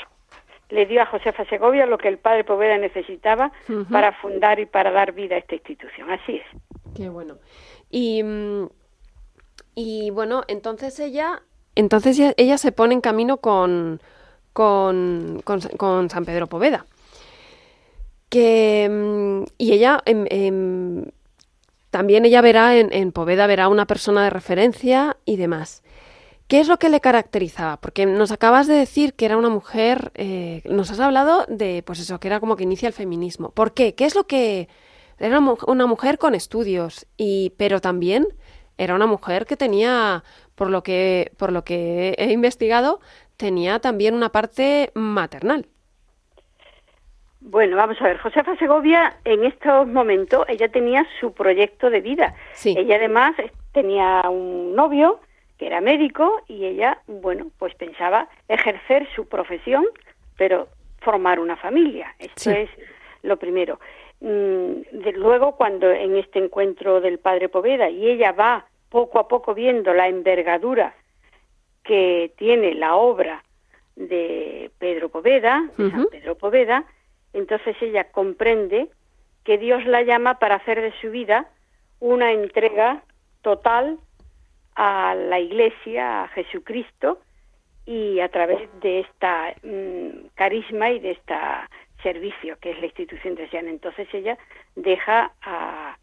le 0.71 0.86
dio 0.86 1.01
a 1.01 1.05
Josefa 1.05 1.45
Segovia 1.45 1.86
lo 1.86 1.97
que 1.97 2.07
el 2.07 2.17
padre 2.17 2.43
Poveda 2.43 2.77
necesitaba 2.77 3.51
para 3.91 4.13
fundar 4.13 4.60
y 4.60 4.65
para 4.65 4.91
dar 4.91 5.12
vida 5.12 5.36
a 5.36 5.39
esta 5.39 5.55
institución. 5.55 6.10
Así 6.10 6.38
es. 6.38 6.95
Qué 6.95 7.10
bueno. 7.10 7.36
Y 7.89 8.23
y 9.75 10.10
bueno, 10.10 10.43
entonces 10.47 10.99
ella, 10.99 11.43
entonces 11.75 12.19
ella, 12.38 12.57
se 12.57 12.71
pone 12.71 12.93
en 12.93 13.01
camino 13.01 13.38
con, 13.38 14.01
con, 14.53 15.41
con, 15.43 16.10
San 16.10 16.25
Pedro 16.25 16.47
Poveda. 16.47 16.86
Que, 18.29 19.45
y 19.57 19.71
ella 19.73 20.01
también 21.89 22.25
ella 22.25 22.41
verá 22.41 22.77
en, 22.77 22.93
en, 22.93 23.12
Poveda 23.12 23.47
verá 23.47 23.67
una 23.67 23.86
persona 23.86 24.23
de 24.23 24.29
referencia 24.29 25.17
y 25.25 25.38
demás. 25.38 25.84
¿Qué 26.51 26.59
es 26.59 26.67
lo 26.67 26.79
que 26.79 26.89
le 26.89 26.99
caracterizaba? 26.99 27.77
Porque 27.77 28.05
nos 28.05 28.33
acabas 28.33 28.67
de 28.67 28.73
decir 28.73 29.13
que 29.13 29.23
era 29.23 29.37
una 29.37 29.47
mujer, 29.47 30.11
eh, 30.15 30.61
nos 30.65 30.91
has 30.91 30.99
hablado 30.99 31.45
de, 31.47 31.81
pues 31.81 32.01
eso, 32.01 32.19
que 32.19 32.27
era 32.27 32.41
como 32.41 32.57
que 32.57 32.63
inicia 32.63 32.87
el 32.87 32.93
feminismo. 32.93 33.51
¿Por 33.51 33.73
qué? 33.73 33.95
¿Qué 33.95 34.03
es 34.03 34.15
lo 34.15 34.25
que 34.25 34.67
era 35.17 35.39
una 35.39 35.85
mujer 35.87 36.17
con 36.17 36.35
estudios 36.35 37.07
y, 37.15 37.53
pero 37.55 37.79
también 37.79 38.27
era 38.77 38.95
una 38.95 39.05
mujer 39.05 39.45
que 39.45 39.55
tenía, 39.55 40.25
por 40.53 40.69
lo 40.69 40.83
que, 40.83 41.31
por 41.37 41.53
lo 41.53 41.63
que 41.63 42.15
he 42.17 42.33
investigado, 42.33 42.99
tenía 43.37 43.79
también 43.79 44.13
una 44.13 44.27
parte 44.27 44.91
maternal. 44.93 45.67
Bueno, 47.39 47.77
vamos 47.77 47.95
a 48.01 48.03
ver, 48.03 48.17
Josefa 48.17 48.57
Segovia 48.57 49.19
en 49.23 49.45
estos 49.45 49.87
momentos, 49.87 50.43
ella 50.49 50.69
tenía 50.69 51.07
su 51.21 51.31
proyecto 51.31 51.89
de 51.89 52.01
vida. 52.01 52.35
Sí. 52.51 52.75
Ella 52.77 52.97
además 52.97 53.35
tenía 53.71 54.29
un 54.29 54.75
novio 54.75 55.21
que 55.62 55.67
era 55.67 55.80
médico 55.80 56.41
y 56.47 56.65
ella, 56.65 56.97
bueno, 57.06 57.52
pues 57.60 57.76
pensaba 57.76 58.28
ejercer 58.47 59.08
su 59.15 59.28
profesión, 59.28 59.86
pero 60.36 60.67
formar 61.02 61.39
una 61.39 61.56
familia. 61.56 62.15
Esto 62.17 62.50
es 62.50 62.67
lo 63.21 63.38
primero. 63.38 63.80
Mm, 64.21 64.82
de, 64.91 65.12
luego, 65.15 65.56
cuando 65.58 65.91
en 65.91 66.17
este 66.17 66.39
encuentro 66.39 67.00
del 67.00 67.19
padre 67.19 67.47
Poveda 67.47 67.91
y 67.91 68.10
ella 68.10 68.32
va 68.32 68.65
poco 68.89 69.19
a 69.19 69.28
poco 69.28 69.54
viendo 69.54 69.93
la 69.93 70.08
envergadura 70.08 70.95
que 71.84 72.34
tiene 72.38 72.74
la 72.74 72.95
obra 72.95 73.43
de 73.95 74.71
Pedro 74.80 75.10
Poveda, 75.10 75.69
de 75.78 75.91
San 75.91 76.08
Pedro 76.08 76.39
Poveda, 76.39 76.86
entonces 77.34 77.76
ella 77.82 78.06
comprende 78.06 78.88
que 79.43 79.60
Dios 79.60 79.86
la 79.86 80.02
llama 80.02 80.39
para 80.39 80.56
hacer 80.56 80.82
de 80.82 80.93
su 81.02 81.12
vida 81.12 81.52
una 82.00 82.32
entrega 82.32 83.04
total 83.43 84.00
a 84.75 85.15
la 85.15 85.39
Iglesia, 85.39 86.23
a 86.23 86.27
Jesucristo, 86.29 87.19
y 87.86 88.19
a 88.19 88.29
través 88.29 88.69
de 88.81 89.01
esta 89.01 89.53
mm, 89.63 90.27
carisma 90.36 90.91
y 90.91 90.99
de 90.99 91.12
esta 91.12 91.69
servicio 92.03 92.57
que 92.60 92.71
es 92.71 92.79
la 92.79 92.88
institución 92.88 93.36
teresiana. 93.36 93.69
Entonces 93.69 94.07
ella 94.13 94.38
deja 94.75 95.31
a, 95.41 95.97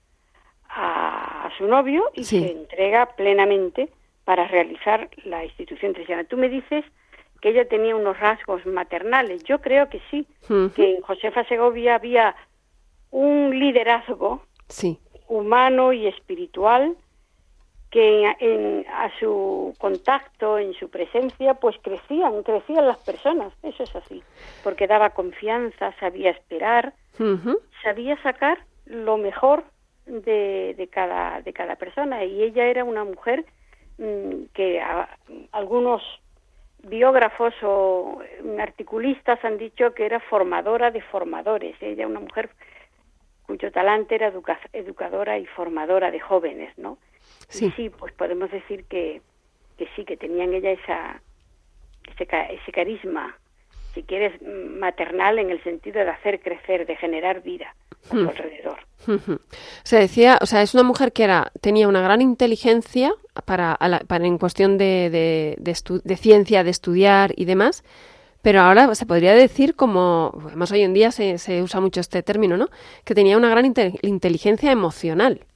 a, 0.68 1.50
su 1.56 1.66
novio 1.66 2.10
y 2.14 2.24
se 2.24 2.50
entrega 2.52 3.06
plenamente 3.16 3.88
para 4.24 4.46
realizar 4.46 5.08
la 5.24 5.44
institución 5.44 5.92
teresiana. 5.92 6.24
Tú 6.24 6.36
me 6.36 6.48
dices 6.48 6.84
que 7.40 7.50
ella 7.50 7.66
tenía 7.68 7.96
unos 7.96 8.18
rasgos 8.18 8.64
maternales. 8.66 9.42
Yo 9.44 9.60
creo 9.60 9.88
que 9.88 10.00
sí, 10.10 10.26
que 10.74 10.96
en 10.96 11.02
Josefa 11.02 11.44
Segovia 11.44 11.94
había 11.94 12.36
un 13.10 13.58
liderazgo 13.58 14.42
humano 15.28 15.92
y 15.92 16.06
espiritual 16.06 16.96
que 17.90 18.34
en, 18.40 18.86
a 18.88 19.10
su 19.18 19.74
contacto, 19.78 20.58
en 20.58 20.74
su 20.74 20.90
presencia, 20.90 21.54
pues 21.54 21.76
crecían, 21.82 22.42
crecían 22.42 22.86
las 22.86 22.98
personas, 22.98 23.52
eso 23.62 23.82
es 23.82 23.96
así, 23.96 24.22
porque 24.62 24.86
daba 24.86 25.10
confianza, 25.10 25.92
sabía 25.98 26.30
esperar, 26.30 26.92
sabía 27.82 28.20
sacar 28.22 28.58
lo 28.84 29.16
mejor 29.16 29.64
de, 30.06 30.74
de, 30.76 30.86
cada, 30.88 31.40
de 31.40 31.52
cada 31.52 31.76
persona. 31.76 32.24
Y 32.24 32.42
ella 32.42 32.66
era 32.66 32.84
una 32.84 33.04
mujer 33.04 33.44
mm, 33.98 34.44
que 34.52 34.82
algunos 35.52 36.02
biógrafos 36.82 37.54
o 37.62 38.20
articulistas 38.60 39.44
han 39.44 39.58
dicho 39.58 39.94
que 39.94 40.06
era 40.06 40.20
formadora 40.20 40.90
de 40.90 41.00
formadores, 41.02 41.76
ella 41.80 42.06
una 42.06 42.20
mujer 42.20 42.50
cuyo 43.46 43.72
talante 43.72 44.14
era 44.14 44.32
educadora 44.72 45.38
y 45.38 45.46
formadora 45.46 46.10
de 46.10 46.20
jóvenes, 46.20 46.76
¿no? 46.76 46.98
Sí. 47.48 47.72
sí, 47.76 47.90
pues 47.90 48.12
podemos 48.12 48.50
decir 48.50 48.84
que, 48.84 49.22
que 49.78 49.88
sí, 49.96 50.04
que 50.04 50.16
tenían 50.16 50.52
ella 50.52 50.72
esa, 50.72 51.22
ese, 52.12 52.28
ese 52.50 52.72
carisma, 52.72 53.36
si 53.94 54.02
quieres, 54.02 54.40
maternal 54.42 55.38
en 55.38 55.50
el 55.50 55.62
sentido 55.62 56.00
de 56.04 56.10
hacer 56.10 56.40
crecer, 56.40 56.86
de 56.86 56.96
generar 56.96 57.42
vida 57.42 57.74
a 58.04 58.08
su 58.10 58.16
hmm. 58.16 58.28
alrededor. 58.28 58.78
Se 59.82 59.96
decía, 59.96 60.38
o 60.40 60.46
sea, 60.46 60.62
es 60.62 60.74
una 60.74 60.82
mujer 60.82 61.12
que 61.12 61.24
era 61.24 61.52
tenía 61.60 61.88
una 61.88 62.02
gran 62.02 62.20
inteligencia 62.20 63.12
para, 63.44 63.78
para 64.06 64.26
en 64.26 64.38
cuestión 64.38 64.76
de, 64.76 65.08
de, 65.10 65.56
de, 66.04 66.16
ciencia, 66.16 66.64
de 66.64 66.70
estudiar 66.70 67.32
y 67.36 67.44
demás, 67.44 67.84
pero 68.42 68.60
ahora 68.60 68.94
se 68.94 69.06
podría 69.06 69.34
decir 69.34 69.74
como, 69.74 70.32
además 70.46 70.70
hoy 70.72 70.82
en 70.82 70.94
día 70.94 71.10
se, 71.10 71.38
se 71.38 71.62
usa 71.62 71.80
mucho 71.80 72.00
este 72.00 72.22
término, 72.22 72.56
¿no? 72.56 72.68
Que 73.04 73.14
tenía 73.14 73.36
una 73.36 73.48
gran 73.48 73.64
inteligencia 74.02 74.70
emocional. 74.70 75.46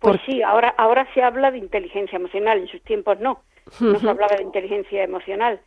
Pues 0.00 0.20
sí, 0.26 0.42
ahora, 0.42 0.74
ahora 0.76 1.08
se 1.14 1.22
habla 1.22 1.50
de 1.50 1.58
inteligencia 1.58 2.16
emocional, 2.16 2.58
en 2.58 2.68
sus 2.68 2.82
tiempos 2.82 3.18
no, 3.20 3.42
no 3.80 3.98
se 3.98 4.08
hablaba 4.08 4.36
de 4.36 4.42
inteligencia 4.42 5.02
emocional, 5.02 5.60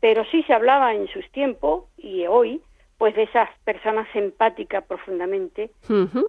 pero 0.00 0.24
sí 0.26 0.42
se 0.42 0.52
hablaba 0.52 0.94
en 0.94 1.08
sus 1.08 1.28
tiempos 1.30 1.84
y 1.96 2.26
hoy 2.26 2.60
pues 2.98 3.14
de 3.16 3.24
esas 3.24 3.50
personas 3.64 4.06
empáticas 4.14 4.84
profundamente, 4.84 5.70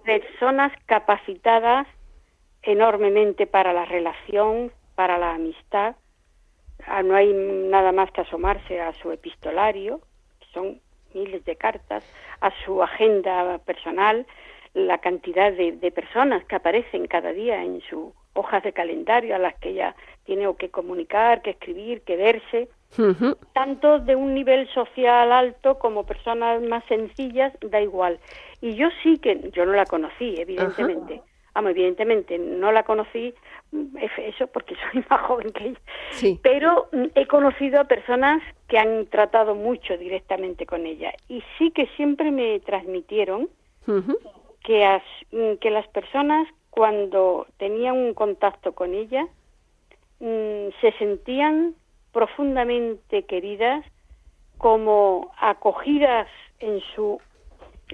personas 0.04 0.72
capacitadas 0.86 1.86
enormemente 2.62 3.46
para 3.46 3.72
la 3.72 3.84
relación, 3.84 4.72
para 4.94 5.16
la 5.18 5.34
amistad. 5.34 5.94
Ah, 6.86 7.02
no 7.02 7.14
hay 7.14 7.32
nada 7.32 7.92
más 7.92 8.10
que 8.10 8.22
asomarse 8.22 8.80
a 8.80 8.92
su 8.94 9.12
epistolario, 9.12 10.00
son 10.52 10.80
miles 11.14 11.44
de 11.44 11.56
cartas, 11.56 12.04
a 12.40 12.50
su 12.64 12.82
agenda 12.82 13.58
personal, 13.58 14.26
la 14.76 14.98
cantidad 14.98 15.52
de, 15.52 15.72
de 15.72 15.90
personas 15.90 16.44
que 16.44 16.54
aparecen 16.54 17.06
cada 17.06 17.32
día 17.32 17.64
en 17.64 17.80
sus 17.88 18.12
hojas 18.34 18.62
de 18.62 18.72
calendario 18.72 19.34
a 19.34 19.38
las 19.38 19.54
que 19.58 19.70
ella 19.70 19.96
tiene 20.24 20.46
que 20.58 20.68
comunicar, 20.68 21.40
que 21.40 21.50
escribir, 21.50 22.02
que 22.02 22.16
verse 22.16 22.68
tanto 23.52 23.98
de 23.98 24.16
un 24.16 24.34
nivel 24.34 24.68
social 24.68 25.32
alto 25.32 25.78
como 25.78 26.06
personas 26.06 26.62
más 26.62 26.84
sencillas, 26.86 27.52
da 27.60 27.80
igual. 27.80 28.18
Y 28.60 28.74
yo 28.74 28.88
sí 29.02 29.18
que, 29.18 29.50
yo 29.52 29.66
no 29.66 29.72
la 29.72 29.86
conocí, 29.86 30.34
evidentemente. 30.38 31.22
Vamos, 31.54 31.70
evidentemente, 31.70 32.38
no 32.38 32.70
la 32.70 32.82
conocí, 32.82 33.34
mm, 33.72 33.96
eso 33.98 34.46
porque 34.46 34.76
soy 34.92 35.04
más 35.08 35.20
joven 35.22 35.52
que 35.52 35.68
ella. 35.68 36.38
Pero 36.42 36.88
mm, 36.92 37.04
he 37.14 37.26
conocido 37.26 37.80
a 37.80 37.84
personas 37.84 38.42
que 38.68 38.78
han 38.78 39.06
tratado 39.06 39.54
mucho 39.54 39.96
directamente 39.96 40.66
con 40.66 40.86
ella. 40.86 41.12
Y 41.28 41.42
sí 41.58 41.70
que 41.70 41.86
siempre 41.96 42.30
me 42.30 42.60
transmitieron 42.60 43.48
que, 44.66 45.00
mm, 45.30 45.54
que 45.60 45.70
las 45.70 45.86
personas 45.88 46.48
cuando 46.70 47.46
tenían 47.56 47.96
un 47.96 48.12
contacto 48.12 48.72
con 48.72 48.92
ella 48.92 49.26
se 50.18 50.92
sentían 50.98 51.74
profundamente 52.12 53.24
queridas, 53.24 53.84
como 54.58 55.32
acogidas 55.38 56.26
en 56.58 56.80
su 56.94 57.20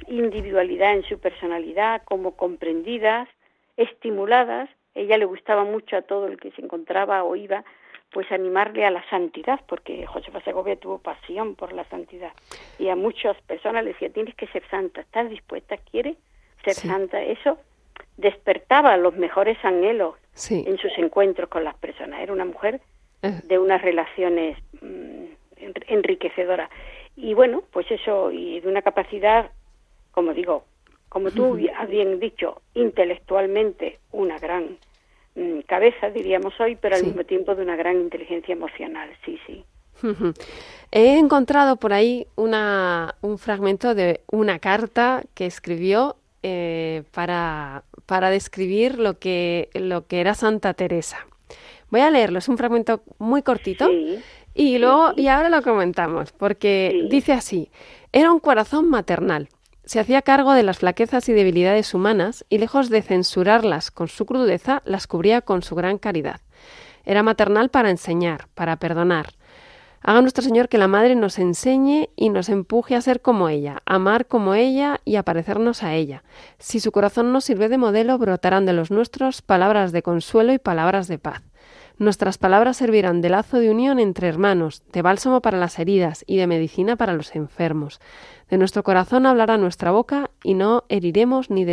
individualidad, 0.06 0.94
en 0.94 1.02
su 1.02 1.18
personalidad, 1.18 2.02
como 2.04 2.36
comprendidas, 2.36 3.28
estimuladas. 3.76 4.70
Ella 4.94 5.18
le 5.18 5.24
gustaba 5.24 5.64
mucho 5.64 5.96
a 5.96 6.02
todo 6.02 6.26
el 6.28 6.38
que 6.38 6.52
se 6.52 6.62
encontraba 6.62 7.24
o 7.24 7.34
iba, 7.34 7.64
pues 8.12 8.30
animarle 8.30 8.84
a 8.84 8.90
la 8.90 9.08
santidad, 9.10 9.60
porque 9.66 10.06
Josefa 10.06 10.40
Segovia 10.42 10.76
tuvo 10.76 10.98
pasión 10.98 11.56
por 11.56 11.72
la 11.72 11.84
santidad. 11.84 12.32
Y 12.78 12.88
a 12.88 12.96
muchas 12.96 13.40
personas 13.42 13.84
le 13.84 13.92
decía, 13.92 14.12
tienes 14.12 14.36
que 14.36 14.46
ser 14.48 14.62
santa, 14.68 15.00
¿estás 15.00 15.28
dispuesta? 15.28 15.76
¿Quieres 15.76 16.16
ser 16.64 16.74
santa? 16.74 17.22
Eso 17.22 17.58
despertaba 18.16 18.96
los 18.96 19.16
mejores 19.16 19.58
anhelos 19.64 20.14
en 20.50 20.78
sus 20.78 20.92
encuentros 20.98 21.48
con 21.48 21.64
las 21.64 21.76
personas. 21.76 22.20
Era 22.20 22.32
una 22.32 22.44
mujer 22.44 22.80
de 23.22 23.58
unas 23.58 23.80
relaciones 23.82 24.58
mm, 24.80 25.24
enriquecedoras. 25.88 26.70
Y 27.16 27.34
bueno, 27.34 27.62
pues 27.72 27.90
eso, 27.90 28.30
y 28.32 28.60
de 28.60 28.68
una 28.68 28.82
capacidad, 28.82 29.50
como 30.10 30.32
digo, 30.34 30.64
como 31.08 31.30
tú 31.30 31.58
has 31.78 31.88
bien 31.88 32.18
dicho, 32.18 32.62
intelectualmente 32.74 33.98
una 34.12 34.38
gran 34.38 34.78
mm, 35.34 35.60
cabeza, 35.66 36.10
diríamos 36.10 36.58
hoy, 36.58 36.76
pero 36.76 36.96
al 36.96 37.04
mismo 37.04 37.24
tiempo 37.24 37.54
de 37.54 37.62
una 37.62 37.76
gran 37.76 38.00
inteligencia 38.00 38.52
emocional, 38.54 39.10
sí, 39.24 39.38
sí. 39.46 39.64
He 40.90 41.18
encontrado 41.18 41.76
por 41.76 41.92
ahí 41.92 42.26
una, 42.34 43.14
un 43.20 43.38
fragmento 43.38 43.94
de 43.94 44.22
una 44.30 44.58
carta 44.58 45.22
que 45.34 45.46
escribió 45.46 46.16
eh, 46.42 47.04
para, 47.12 47.84
para 48.06 48.30
describir 48.30 48.98
lo 48.98 49.18
que, 49.18 49.70
lo 49.74 50.06
que 50.06 50.20
era 50.20 50.34
Santa 50.34 50.74
Teresa. 50.74 51.18
Voy 51.90 52.00
a 52.00 52.10
leerlo, 52.10 52.38
es 52.38 52.48
un 52.48 52.58
fragmento 52.58 53.02
muy 53.18 53.42
cortito. 53.42 53.90
Y 54.54 54.78
luego, 54.78 55.12
y 55.16 55.28
ahora 55.28 55.48
lo 55.48 55.62
comentamos, 55.62 56.32
porque 56.32 57.06
dice 57.10 57.32
así, 57.32 57.70
era 58.12 58.32
un 58.32 58.40
corazón 58.40 58.88
maternal. 58.88 59.48
Se 59.84 59.98
hacía 59.98 60.22
cargo 60.22 60.52
de 60.52 60.62
las 60.62 60.78
flaquezas 60.78 61.28
y 61.28 61.32
debilidades 61.32 61.92
humanas 61.94 62.44
y 62.48 62.58
lejos 62.58 62.88
de 62.88 63.02
censurarlas 63.02 63.90
con 63.90 64.08
su 64.08 64.26
crudeza, 64.26 64.82
las 64.84 65.06
cubría 65.06 65.40
con 65.40 65.62
su 65.62 65.74
gran 65.74 65.98
caridad. 65.98 66.40
Era 67.04 67.22
maternal 67.22 67.68
para 67.68 67.90
enseñar, 67.90 68.46
para 68.54 68.76
perdonar. 68.76 69.34
Haga 70.04 70.20
nuestro 70.20 70.42
Señor 70.42 70.68
que 70.68 70.78
la 70.78 70.88
Madre 70.88 71.14
nos 71.14 71.38
enseñe 71.38 72.08
y 72.16 72.30
nos 72.30 72.48
empuje 72.48 72.96
a 72.96 73.00
ser 73.00 73.22
como 73.22 73.48
ella, 73.48 73.82
amar 73.86 74.26
como 74.26 74.54
ella 74.54 75.00
y 75.04 75.14
a 75.14 75.22
parecernos 75.22 75.84
a 75.84 75.94
ella. 75.94 76.24
Si 76.58 76.80
su 76.80 76.90
corazón 76.90 77.32
nos 77.32 77.44
sirve 77.44 77.68
de 77.68 77.78
modelo, 77.78 78.18
brotarán 78.18 78.66
de 78.66 78.72
los 78.72 78.90
nuestros 78.90 79.42
palabras 79.42 79.92
de 79.92 80.02
consuelo 80.02 80.52
y 80.52 80.58
palabras 80.58 81.06
de 81.06 81.18
paz. 81.18 81.42
Nuestras 81.98 82.36
palabras 82.36 82.78
servirán 82.78 83.20
de 83.20 83.28
lazo 83.28 83.58
de 83.58 83.70
unión 83.70 84.00
entre 84.00 84.26
hermanos, 84.26 84.82
de 84.92 85.02
bálsamo 85.02 85.40
para 85.40 85.58
las 85.58 85.78
heridas 85.78 86.24
y 86.26 86.36
de 86.36 86.48
medicina 86.48 86.96
para 86.96 87.12
los 87.12 87.36
enfermos. 87.36 88.00
De 88.50 88.58
nuestro 88.58 88.82
corazón 88.82 89.24
hablará 89.24 89.56
nuestra 89.56 89.92
boca 89.92 90.30
y 90.42 90.54
no 90.54 90.82
heriremos 90.88 91.48
ni 91.48 91.64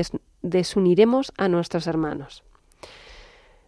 desuniremos 0.43 1.33
a 1.37 1.47
nuestros 1.47 1.87
hermanos. 1.87 2.43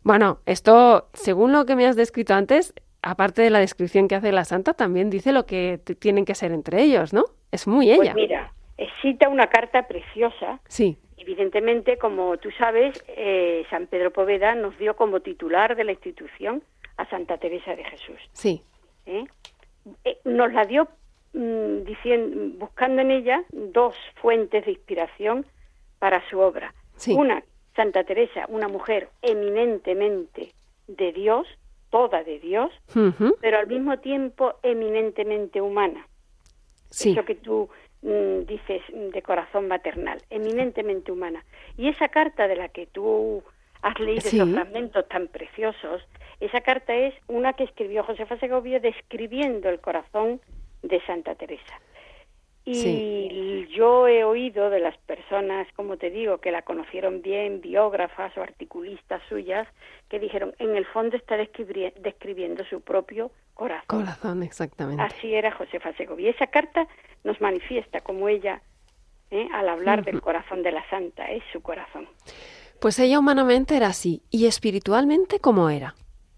Bueno, 0.03 0.39
esto, 0.45 1.09
según 1.13 1.51
lo 1.51 1.65
que 1.65 1.75
me 1.75 1.87
has 1.87 1.95
descrito 1.95 2.35
antes, 2.35 2.73
aparte 3.01 3.41
de 3.41 3.49
la 3.49 3.59
descripción 3.59 4.07
que 4.07 4.15
hace 4.15 4.31
la 4.31 4.45
santa, 4.45 4.73
también 4.73 5.09
dice 5.09 5.31
lo 5.31 5.45
que 5.45 5.79
tienen 5.99 6.25
que 6.25 6.35
ser 6.35 6.51
entre 6.51 6.81
ellos, 6.81 7.13
¿no? 7.13 7.25
Es 7.51 7.67
muy 7.67 7.87
pues 7.87 7.99
ella. 7.99 8.13
Pues 8.13 8.27
mira, 8.27 8.53
cita 9.01 9.29
una 9.29 9.47
carta 9.47 9.87
preciosa. 9.87 10.59
Sí. 10.67 10.97
Evidentemente, 11.17 11.97
como 11.97 12.37
tú 12.37 12.49
sabes, 12.51 13.03
eh, 13.07 13.65
San 13.69 13.87
Pedro 13.87 14.11
Poveda 14.11 14.55
nos 14.55 14.77
dio 14.77 14.95
como 14.95 15.19
titular 15.19 15.75
de 15.75 15.83
la 15.83 15.91
institución 15.91 16.63
a 16.97 17.07
Santa 17.09 17.37
Teresa 17.37 17.75
de 17.75 17.83
Jesús. 17.83 18.19
Sí. 18.33 18.63
¿Eh? 19.05 19.25
Eh, 20.03 20.17
nos 20.25 20.51
la 20.53 20.65
dio 20.65 20.87
mm, 21.33 21.83
diciendo, 21.83 22.57
buscando 22.57 23.01
en 23.01 23.11
ella 23.11 23.43
dos 23.51 23.95
fuentes 24.15 24.65
de 24.65 24.71
inspiración 24.71 25.45
para 25.99 26.27
su 26.29 26.39
obra. 26.39 26.73
Una, 27.07 27.43
Santa 27.75 28.03
Teresa, 28.03 28.45
una 28.47 28.67
mujer 28.67 29.09
eminentemente 29.21 30.53
de 30.87 31.11
Dios, 31.13 31.47
toda 31.91 32.23
de 32.23 32.39
Dios, 32.39 32.71
pero 33.39 33.59
al 33.59 33.67
mismo 33.67 33.99
tiempo 33.99 34.55
eminentemente 34.63 35.61
humana. 35.61 36.07
Sí. 36.89 37.11
Eso 37.11 37.23
que 37.23 37.35
tú 37.35 37.69
Mm, 38.03 38.45
dices, 38.47 38.81
de 38.91 39.21
corazón 39.21 39.67
maternal, 39.67 40.19
eminentemente 40.31 41.11
humana. 41.11 41.45
Y 41.77 41.87
esa 41.87 42.07
carta 42.07 42.47
de 42.47 42.55
la 42.55 42.69
que 42.69 42.87
tú 42.87 43.43
has 43.83 43.99
leído 43.99 44.27
esos 44.27 44.51
fragmentos 44.51 45.07
tan 45.07 45.27
preciosos, 45.27 46.01
esa 46.39 46.61
carta 46.61 46.95
es 46.95 47.13
una 47.27 47.53
que 47.53 47.63
escribió 47.63 48.03
Josefa 48.03 48.39
Segovia 48.39 48.79
describiendo 48.79 49.69
el 49.69 49.79
corazón 49.79 50.41
de 50.81 50.99
Santa 51.05 51.35
Teresa. 51.35 51.79
Y 52.73 53.67
yo 53.75 54.07
he 54.07 54.23
oído 54.23 54.69
de 54.69 54.79
las 54.79 54.97
personas, 54.99 55.67
como 55.75 55.97
te 55.97 56.09
digo, 56.09 56.39
que 56.39 56.51
la 56.51 56.61
conocieron 56.61 57.21
bien, 57.21 57.61
biógrafas 57.61 58.35
o 58.37 58.41
articulistas 58.41 59.21
suyas, 59.29 59.67
que 60.09 60.19
dijeron, 60.19 60.53
en 60.59 60.75
el 60.75 60.85
fondo 60.85 61.17
está 61.17 61.37
describiendo 61.37 62.63
su 62.65 62.81
propio 62.81 63.31
corazón. 63.53 63.85
Corazón, 63.87 64.43
exactamente. 64.43 65.01
Así 65.01 65.33
era 65.33 65.51
Josefa 65.51 65.93
Segovia. 65.93 66.31
Esa 66.31 66.47
carta 66.47 66.87
nos 67.23 67.39
manifiesta 67.41 68.01
como 68.01 68.27
ella, 68.29 68.61
¿eh? 69.29 69.47
al 69.53 69.69
hablar 69.69 70.03
del 70.03 70.21
corazón 70.21 70.63
de 70.63 70.71
la 70.71 70.87
santa, 70.89 71.31
es 71.31 71.43
su 71.51 71.61
corazón. 71.61 72.07
Pues 72.79 72.97
ella 72.99 73.19
humanamente 73.19 73.77
era 73.77 73.87
así. 73.87 74.23
¿Y 74.31 74.47
espiritualmente 74.47 75.39
cómo 75.39 75.69
era? 75.69 75.95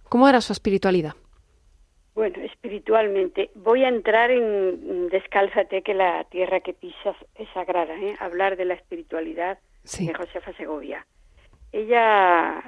¿Cómo 0.10 0.28
era 0.28 0.42
su 0.42 0.54
espiritualidad? 0.54 1.14
Bueno, 2.16 2.44
espiritualmente, 2.44 3.50
voy 3.56 3.84
a 3.84 3.88
entrar 3.88 4.30
en 4.30 5.10
Descálzate 5.10 5.82
que 5.82 5.96
la 5.96 6.24
tierra 6.26 6.60
que 6.60 6.74
pisas 6.74 7.16
es 7.36 7.50
sagrada, 7.54 7.96
¿eh? 7.96 8.16
hablar 8.20 8.56
de 8.56 8.66
la 8.66 8.76
espiritualidad 8.76 9.58
de 9.98 10.14
Josefa 10.14 10.54
Segovia. 10.54 11.06
Ella 11.72 12.64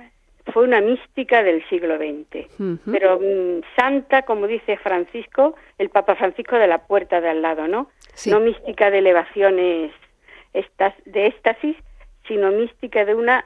fue 0.51 0.63
una 0.63 0.81
mística 0.81 1.43
del 1.43 1.67
siglo 1.69 1.97
XX, 1.97 2.47
pero 2.91 3.19
mm, 3.19 3.61
santa, 3.77 4.23
como 4.23 4.47
dice 4.47 4.77
Francisco, 4.77 5.55
el 5.77 5.89
Papa 5.89 6.15
Francisco 6.15 6.55
de 6.57 6.67
la 6.67 6.87
puerta 6.87 7.21
de 7.21 7.29
al 7.29 7.43
lado, 7.43 7.67
¿no? 7.67 7.89
No 8.27 8.39
mística 8.39 8.89
de 8.89 8.99
elevaciones 8.99 9.91
de 11.05 11.27
éxtasis, 11.27 11.75
sino 12.27 12.51
mística 12.51 13.05
de 13.05 13.13
una 13.13 13.45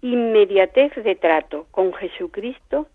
inmediatez 0.00 0.94
de 0.96 1.14
trato 1.14 1.66
con 1.70 1.92
Jesucristo 1.92 2.88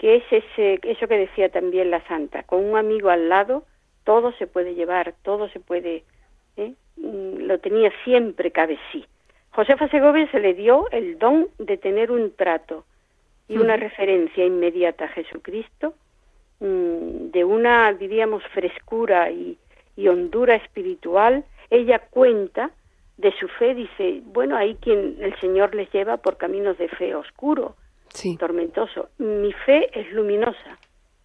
que 0.00 0.16
es 0.16 0.24
ese, 0.30 0.80
eso 0.82 1.06
que 1.06 1.18
decía 1.18 1.50
también 1.50 1.90
la 1.90 2.02
santa, 2.08 2.42
con 2.44 2.64
un 2.64 2.78
amigo 2.78 3.10
al 3.10 3.28
lado 3.28 3.64
todo 4.04 4.32
se 4.32 4.46
puede 4.46 4.74
llevar, 4.74 5.14
todo 5.22 5.50
se 5.50 5.60
puede, 5.60 6.04
¿eh? 6.56 6.72
mm, 6.96 7.42
lo 7.42 7.58
tenía 7.58 7.92
siempre 8.02 8.50
cabe 8.50 8.78
sí. 8.90 9.04
Josefa 9.50 9.88
Segovia 9.88 10.26
se 10.30 10.40
le 10.40 10.54
dio 10.54 10.90
el 10.90 11.18
don 11.18 11.48
de 11.58 11.76
tener 11.76 12.10
un 12.10 12.34
trato 12.34 12.86
y 13.46 13.58
una 13.58 13.76
referencia 13.76 14.42
inmediata 14.42 15.04
a 15.04 15.08
Jesucristo, 15.08 15.92
mm, 16.60 17.30
de 17.32 17.44
una, 17.44 17.92
diríamos, 17.92 18.42
frescura 18.54 19.30
y, 19.30 19.58
y 19.96 20.08
hondura 20.08 20.54
espiritual. 20.54 21.44
Ella 21.68 21.98
cuenta 21.98 22.70
de 23.18 23.32
su 23.32 23.48
fe, 23.48 23.74
dice, 23.74 24.22
bueno, 24.24 24.56
hay 24.56 24.76
quien 24.76 25.18
el 25.20 25.38
Señor 25.40 25.74
les 25.74 25.92
lleva 25.92 26.16
por 26.16 26.38
caminos 26.38 26.78
de 26.78 26.88
fe 26.88 27.14
oscuro, 27.14 27.76
tormentoso. 28.38 29.10
Mi 29.18 29.52
fe 29.52 29.88
es 29.98 30.12
luminosa, 30.12 30.78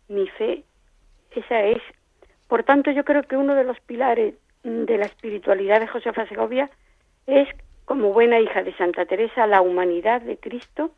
mi 0.08 0.28
fe, 0.28 0.64
esa 1.32 1.64
es. 1.64 1.82
Por 2.48 2.64
tanto, 2.64 2.92
yo 2.92 3.04
creo 3.04 3.24
que 3.24 3.38
uno 3.38 3.56
de 3.56 3.64
los 3.64 3.80
pilares 3.82 4.36
de 4.64 4.98
la 4.98 5.06
espiritualidad 5.06 5.80
de 5.80 5.88
Josefa 5.88 6.28
Segovia 6.28 6.70
es, 7.28 7.48
como 7.86 8.14
buena 8.14 8.40
hija 8.40 8.64
de 8.64 8.76
Santa 8.78 9.06
Teresa, 9.06 9.48
la 9.48 9.62
humanidad 9.62 10.22
de 10.22 10.38
Cristo, 10.38 10.92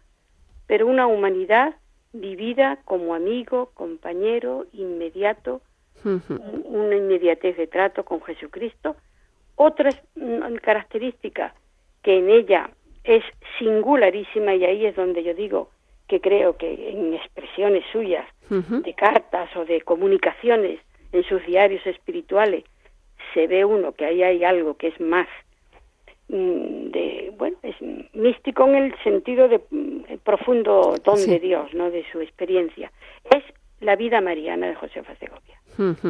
pero 0.68 0.88
una 0.88 1.08
humanidad 1.08 1.76
vivida 2.14 2.80
como 2.86 3.14
amigo, 3.14 3.72
compañero, 3.74 4.66
inmediato, 4.74 5.62
una 6.04 6.96
inmediatez 6.96 7.58
de 7.58 7.68
trato 7.68 8.06
con 8.06 8.22
Jesucristo. 8.22 8.96
Otra 9.56 9.90
característica 10.62 11.56
que 12.04 12.20
en 12.20 12.30
ella 12.30 12.70
es 13.04 13.24
singularísima 13.58 14.54
y 14.56 14.66
ahí 14.66 14.86
es 14.86 14.96
donde 14.96 15.24
yo 15.24 15.34
digo 15.34 15.72
que 16.08 16.22
creo 16.22 16.58
que 16.58 16.90
en 16.90 17.14
expresiones 17.14 17.84
suyas, 17.92 18.26
de 18.50 18.94
cartas 18.94 19.54
o 19.58 19.66
de 19.66 19.82
comunicaciones 19.82 20.80
en 21.12 21.24
sus 21.24 21.46
diarios 21.46 21.86
espirituales, 21.86 22.64
se 23.34 23.48
ve 23.48 23.66
uno 23.66 23.92
que 23.92 24.06
ahí 24.06 24.24
hay 24.24 24.44
algo 24.44 24.76
que 24.76 24.88
es 24.88 25.00
más 25.02 25.28
mm, 26.30 26.92
de 26.92 27.34
bueno 27.38 27.58
es 27.64 27.76
místico 28.14 28.66
en 28.68 28.76
el 28.76 29.04
sentido 29.04 29.50
de 29.50 29.60
mm, 29.70 30.18
profundo 30.24 30.96
don 31.04 31.18
de 31.26 31.40
Dios 31.40 31.74
no 31.74 31.92
de 31.92 32.06
su 32.12 32.22
experiencia. 32.22 32.92
Es 33.30 33.44
la 33.82 33.96
vida 33.96 34.22
mariana 34.22 34.68
de 34.68 34.76
Josefa 34.76 35.16
Segovia. 35.16 35.60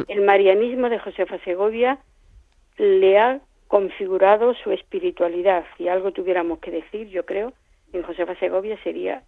El 0.08 0.22
marianismo 0.22 0.88
de 0.88 0.98
Josefa 0.98 1.38
Segovia 1.40 1.98
le 2.78 3.18
ha 3.18 3.40
configurado 3.66 4.54
su 4.54 4.70
espiritualidad. 4.72 5.64
Si 5.76 5.88
algo 5.88 6.12
tuviéramos 6.12 6.60
que 6.60 6.70
decir 6.70 7.08
yo 7.08 7.26
creo 7.26 7.52
en 7.92 8.02
Josefa 8.02 8.34
Segovia 8.36 8.78
sería 8.82 9.22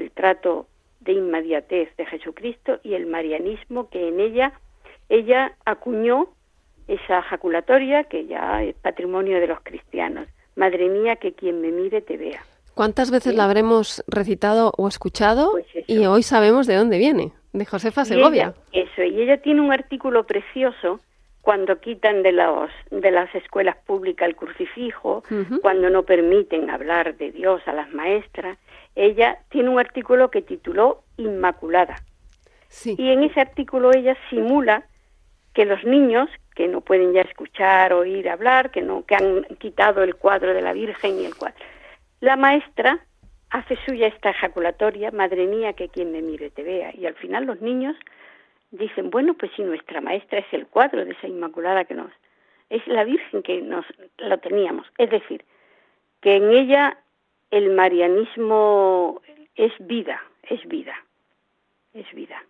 el 0.00 0.10
trato 0.10 0.66
de 1.00 1.12
inmediatez 1.12 1.94
de 1.96 2.06
Jesucristo 2.06 2.78
y 2.82 2.94
el 2.94 3.06
marianismo 3.06 3.88
que 3.88 4.08
en 4.08 4.20
ella 4.20 4.52
ella 5.08 5.56
acuñó 5.64 6.28
esa 6.88 7.22
jaculatoria 7.22 8.04
que 8.04 8.26
ya 8.26 8.62
es 8.62 8.74
patrimonio 8.76 9.40
de 9.40 9.46
los 9.46 9.60
cristianos. 9.60 10.28
Madre 10.56 10.88
mía, 10.88 11.16
que 11.16 11.32
quien 11.32 11.60
me 11.60 11.70
mire 11.70 12.00
te 12.00 12.16
vea. 12.16 12.42
¿Cuántas 12.74 13.10
veces 13.10 13.34
la 13.34 13.44
habremos 13.44 14.02
recitado 14.06 14.72
o 14.76 14.88
escuchado 14.88 15.52
pues 15.52 15.66
y 15.86 16.06
hoy 16.06 16.22
sabemos 16.22 16.66
de 16.66 16.76
dónde 16.76 16.98
viene? 16.98 17.32
De 17.52 17.64
Josefa 17.66 18.04
Segovia. 18.04 18.54
eso, 18.72 19.02
y 19.02 19.22
ella 19.22 19.42
tiene 19.42 19.60
un 19.60 19.72
artículo 19.72 20.24
precioso 20.24 21.00
cuando 21.42 21.80
quitan 21.80 22.22
de, 22.22 22.32
los, 22.32 22.70
de 22.90 23.10
las 23.10 23.34
escuelas 23.34 23.76
públicas 23.76 24.28
el 24.28 24.36
crucifijo, 24.36 25.22
cuando 25.62 25.88
no 25.88 26.02
permiten 26.02 26.70
hablar 26.70 27.16
de 27.16 27.32
Dios 27.32 27.62
a 27.66 27.72
las 27.72 27.92
maestras, 27.92 28.58
ella 28.94 29.38
tiene 29.48 29.70
un 29.70 29.78
artículo 29.78 30.30
que 30.30 30.42
tituló 30.42 31.02
Inmaculada. 31.16 31.96
Y 32.84 33.10
en 33.10 33.24
ese 33.24 33.40
artículo 33.40 33.90
ella 33.92 34.16
simula 34.28 34.84
que 35.54 35.64
los 35.64 35.82
niños 35.84 36.28
que 36.54 36.68
no 36.68 36.82
pueden 36.82 37.12
ya 37.12 37.22
escuchar, 37.22 37.92
oír, 37.92 38.28
hablar, 38.28 38.70
que 38.70 38.82
no 38.82 39.04
que 39.04 39.14
han 39.14 39.44
quitado 39.58 40.02
el 40.02 40.16
cuadro 40.16 40.52
de 40.52 40.62
la 40.62 40.72
Virgen 40.72 41.18
y 41.18 41.24
el 41.24 41.34
cuadro. 41.34 41.64
La 42.20 42.36
maestra 42.36 43.00
hace 43.48 43.76
suya 43.86 44.06
esta 44.06 44.30
ejaculatoria, 44.30 45.10
madre 45.10 45.46
mía, 45.46 45.72
que 45.72 45.88
quien 45.88 46.12
me 46.12 46.22
mire 46.22 46.50
te 46.50 46.62
vea. 46.62 46.94
Y 46.94 47.06
al 47.06 47.14
final 47.14 47.46
los 47.46 47.60
niños 47.60 47.96
dicen, 48.70 49.10
bueno, 49.10 49.34
pues 49.34 49.52
si 49.56 49.62
nuestra 49.62 50.00
maestra 50.00 50.38
es 50.38 50.52
el 50.52 50.66
cuadro 50.66 51.04
de 51.04 51.12
esa 51.12 51.28
Inmaculada 51.28 51.84
que 51.84 51.94
nos... 51.94 52.10
Es 52.68 52.86
la 52.86 53.02
Virgen 53.04 53.42
que 53.42 53.60
nos 53.62 53.84
lo 54.18 54.38
teníamos. 54.38 54.86
Es 54.96 55.10
decir, 55.10 55.44
que 56.20 56.36
en 56.36 56.50
ella 56.50 56.98
el 57.50 57.70
marianismo 57.70 59.20
es 59.56 59.72
vida, 59.80 60.20
es 60.44 60.64
vida, 60.68 60.94
es 61.94 62.06
vida. 62.14 62.44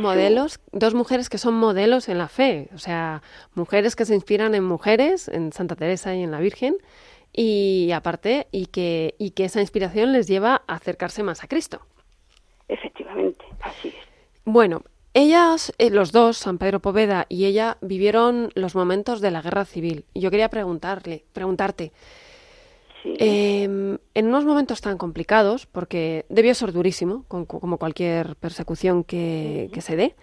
modelos, 0.00 0.60
dos 0.72 0.94
mujeres 0.94 1.28
que 1.28 1.38
son 1.38 1.54
modelos 1.54 2.08
en 2.08 2.18
la 2.18 2.28
fe, 2.28 2.68
o 2.74 2.78
sea, 2.78 3.22
mujeres 3.54 3.94
que 3.94 4.06
se 4.06 4.14
inspiran 4.14 4.54
en 4.54 4.64
mujeres, 4.64 5.28
en 5.28 5.52
Santa 5.52 5.76
Teresa 5.76 6.14
y 6.14 6.22
en 6.22 6.30
la 6.30 6.40
Virgen, 6.40 6.76
y 7.32 7.90
aparte, 7.92 8.46
y 8.52 8.66
que, 8.66 9.14
y 9.18 9.32
que 9.32 9.44
esa 9.44 9.60
inspiración 9.60 10.12
les 10.12 10.28
lleva 10.28 10.62
a 10.66 10.74
acercarse 10.76 11.22
más 11.22 11.44
a 11.44 11.48
Cristo. 11.48 11.80
Efectivamente, 12.68 13.44
así 13.60 13.88
es. 13.88 13.94
Bueno, 14.44 14.82
ellas, 15.14 15.72
eh, 15.78 15.90
los 15.90 16.10
dos, 16.10 16.36
San 16.36 16.58
Pedro 16.58 16.80
Poveda 16.80 17.26
y 17.28 17.44
ella, 17.46 17.78
vivieron 17.80 18.50
los 18.56 18.74
momentos 18.74 19.20
de 19.20 19.30
la 19.30 19.40
guerra 19.40 19.64
civil. 19.64 20.04
Yo 20.12 20.30
quería 20.30 20.48
preguntarle, 20.48 21.24
preguntarte, 21.32 21.92
em, 23.04 23.98
en 24.14 24.26
unos 24.26 24.44
momentos 24.44 24.80
tan 24.80 24.98
complicados, 24.98 25.66
porque 25.66 26.26
debió 26.28 26.52
ser 26.54 26.72
durísimo, 26.72 27.24
como 27.28 27.78
cualquier 27.78 28.34
persecución 28.36 29.04
que, 29.04 29.70
se 29.78 29.94
dé, 29.94 30.16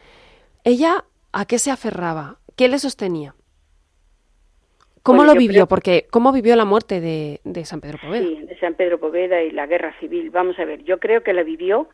¿ella 0.66 1.06
a 1.32 1.46
qué 1.46 1.58
se 1.58 1.72
aferraba? 1.72 2.40
¿Qué 2.58 2.68
le 2.68 2.78
sostenía? 2.78 3.34
¿Cómo 5.04 5.24
lo 5.24 5.34
vivió? 5.34 5.68
Porque, 5.68 6.06
¿cómo 6.12 6.34
vivió 6.34 6.56
la 6.58 6.66
muerte 6.66 7.00
de, 7.00 7.40
de, 7.44 7.66
San 7.66 7.80
Pedro 7.80 7.98
Poveda? 7.98 8.28
Sí, 8.28 8.42
de 8.46 8.60
San 8.60 8.76
Pedro 8.76 9.00
Poveda 9.00 9.42
y 9.42 9.52
la 9.52 9.66
guerra 9.68 9.96
civil. 10.00 10.30
Vamos 10.32 10.60
a 10.60 10.66
ver, 10.66 10.84
yo 10.84 11.00
creo 11.00 11.24
que 11.24 11.34
la 11.34 11.44
vivió 11.44 11.88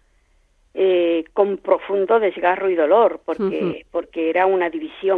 eh, 0.80 1.24
con 1.34 1.58
profundo 1.58 2.20
desgarro 2.20 2.70
y 2.70 2.76
dolor, 2.76 3.20
porque, 3.26 3.84
porque 3.90 4.30
era 4.30 4.46
una 4.46 4.70
división 4.70 5.18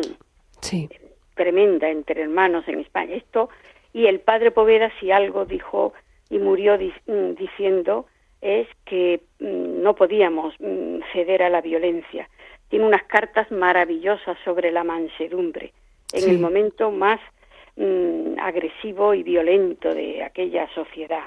tremenda 1.36 1.90
entre 1.90 2.22
hermanos 2.22 2.64
en 2.70 2.80
España. 2.80 3.16
Esto, 3.16 3.50
y 3.92 4.06
el 4.06 4.22
padre 4.22 4.52
Poveda, 4.52 4.90
si 5.02 5.12
algo 5.12 5.44
dijo 5.44 5.92
y 6.30 6.38
murió 6.38 6.78
mm, 6.78 7.34
diciendo, 7.36 8.06
es 8.40 8.70
que 8.86 9.20
mm, 9.42 9.82
no 9.82 9.96
podíamos 9.96 10.54
mm, 10.62 11.00
ceder 11.12 11.44
a 11.44 11.50
la 11.50 11.60
violencia. 11.60 12.30
Tiene 12.70 12.86
unas 12.86 13.04
cartas 13.04 13.52
maravillosas 13.52 14.38
sobre 14.46 14.72
la 14.72 14.86
mansedumbre, 14.86 15.74
en 16.14 16.30
el 16.30 16.40
momento 16.40 16.90
más 16.90 17.20
agresivo 18.42 19.14
y 19.14 19.24
violento 19.24 19.94
de 19.94 20.24
aquella 20.24 20.70
sociedad. 20.74 21.26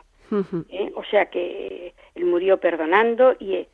¿eh? 0.71 0.91
O 0.95 1.05
sea 1.05 1.27
que 1.27 1.93
él 2.15 2.25
murió 2.25 2.59
perdonando 2.59 3.35
y 3.39 3.67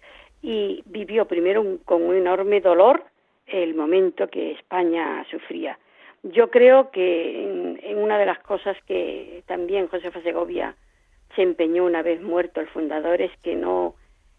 y 0.42 0.82
vivió 0.86 1.26
primero 1.26 1.78
con 1.84 2.02
un 2.02 2.16
enorme 2.16 2.60
dolor 2.60 3.04
el 3.46 3.74
momento 3.74 4.28
que 4.28 4.52
España 4.52 5.24
sufría. 5.30 5.78
Yo 6.22 6.50
creo 6.50 6.90
que 6.90 7.78
en, 7.82 7.98
una 7.98 8.18
de 8.18 8.26
las 8.26 8.38
cosas 8.40 8.76
que 8.86 9.42
también 9.46 9.88
Josefa 9.88 10.20
Segovia 10.22 10.74
se 11.34 11.42
empeñó 11.42 11.84
una 11.84 12.02
vez 12.02 12.20
muerto 12.20 12.60
el 12.60 12.68
fundador 12.68 13.22
es 13.22 13.30
que 13.42 13.54
no, 13.54 13.94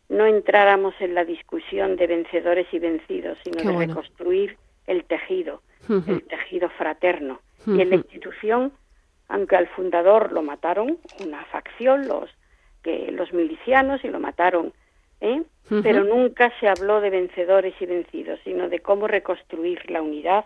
no 0.10 0.26
entráramos 0.26 0.94
en 1.00 1.16
la 1.16 1.26
discusión 1.26 1.96
de 1.96 2.08
vencedores 2.08 2.68
y 2.72 2.80
vencidos, 2.80 3.38
sino 3.44 3.72
de 3.72 3.88
reconstruir 3.88 4.58
el 4.88 5.06
tejido, 5.06 5.62
el 5.88 6.24
tejido 6.24 6.70
fraterno. 6.70 7.40
Y 7.68 7.82
en 7.82 7.90
la 7.90 7.96
institución, 7.98 8.74
aunque 9.28 9.56
al 9.56 9.68
fundador 9.68 10.32
lo 10.32 10.42
mataron, 10.42 10.98
una 11.24 11.46
facción, 11.46 12.08
los, 12.08 12.30
que, 12.84 13.12
los 13.12 13.32
milicianos, 13.34 14.04
y 14.04 14.10
lo 14.10 14.20
mataron 14.20 14.74
¿eh? 15.22 15.44
pero 15.84 16.04
nunca 16.04 16.52
se 16.60 16.68
habló 16.68 17.00
de 17.00 17.10
vencedores 17.10 17.76
y 17.80 17.86
vencidos, 17.86 18.40
sino 18.44 18.70
de 18.70 18.80
cómo 18.80 19.08
reconstruir 19.08 19.90
la 19.90 20.02
unidad 20.02 20.46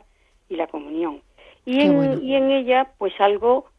y 0.49 0.55
la 0.57 0.67
comunión. 0.67 1.21
Y 1.65 1.81
en, 1.81 2.21
y 2.21 2.35
en 2.35 2.51
ella, 2.51 2.89
pues 2.97 3.13
algo 3.19 3.69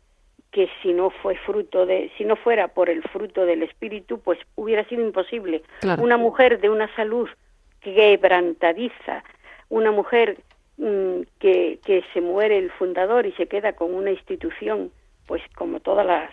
que 0.51 0.70
si 0.82 0.92
no 0.92 1.11
fue 1.11 1.36
fruto 1.36 1.84
de, 1.84 2.11
si 2.16 2.24
no 2.24 2.36
fuera 2.36 2.68
por 2.68 2.88
el 2.88 3.03
fruto 3.03 3.45
del 3.45 3.62
espíritu, 3.62 4.20
pues 4.20 4.38
hubiera 4.55 4.84
sido 4.88 5.05
imposible. 5.05 5.62
Una 5.99 6.16
mujer 6.16 6.61
de 6.61 6.70
una 6.70 6.95
salud 6.95 7.28
quebrantadiza, 7.80 9.24
una 9.68 9.90
mujer 9.90 10.38
mm, 10.78 11.22
que, 11.40 11.80
que 11.84 12.05
se 12.14 12.20
muere 12.20 12.57
el 12.57 12.70
fundador 12.70 13.26
y 13.26 13.32
se 13.32 13.49
queda 13.49 13.74
con 13.74 13.95
una 13.95 14.12
institución, 14.12 14.92
pues 15.26 15.42
como 15.57 15.80
todas 15.80 16.07
las 16.07 16.30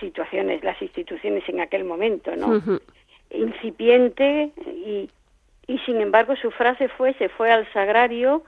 situaciones, 0.00 0.62
las 0.62 0.80
instituciones 0.80 1.42
en 1.48 1.60
aquel 1.60 1.84
momento, 1.84 2.34
¿no? 2.36 2.62
Incipiente 3.30 4.52
y, 4.66 5.10
y 5.66 5.78
sin 5.80 6.00
embargo 6.00 6.36
su 6.36 6.50
frase 6.50 6.88
fue 6.88 7.14
se 7.14 7.28
fue 7.28 7.50
al 7.50 7.70
sagrario, 7.72 8.42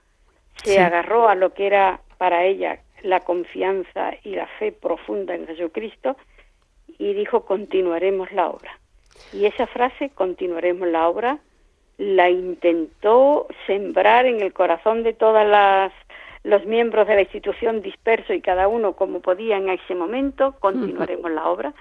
se 0.63 0.81
agarró 0.81 1.29
a 1.29 1.35
lo 1.35 1.53
que 1.55 1.67
era 1.67 2.01
para 2.19 2.45
ella 2.45 2.81
la 3.03 3.21
confianza 3.21 4.13
y 4.25 4.35
la 4.35 4.47
fe 4.59 4.73
profunda 4.73 5.35
en 5.35 5.47
Jesucristo 5.47 6.17
y 6.99 7.15
dijo 7.15 7.45
continuaremos 7.45 8.33
la 8.33 8.49
obra. 8.49 8.79
Y 9.33 9.47
esa 9.47 9.67
frase 9.67 10.11
continuaremos 10.11 10.89
la 10.89 11.09
obra 11.09 11.39
la 11.99 12.31
intentó 12.31 13.49
sembrar 13.67 14.25
en 14.27 14.41
el 14.41 14.53
corazón 14.53 15.03
de 15.03 15.13
todas 15.13 15.47
las 15.47 15.93
los 16.45 16.65
miembros 16.65 17.07
de 17.09 17.17
la 17.17 17.23
institución 17.23 17.83
disperso 17.83 18.33
y 18.33 18.41
cada 18.41 18.69
uno 18.69 18.95
como 18.95 19.21
podía 19.21 19.57
en 19.57 19.69
ese 19.69 19.95
momento, 19.95 20.55
continuaremos 20.61 21.31
la 21.33 21.49
obra 21.49 21.75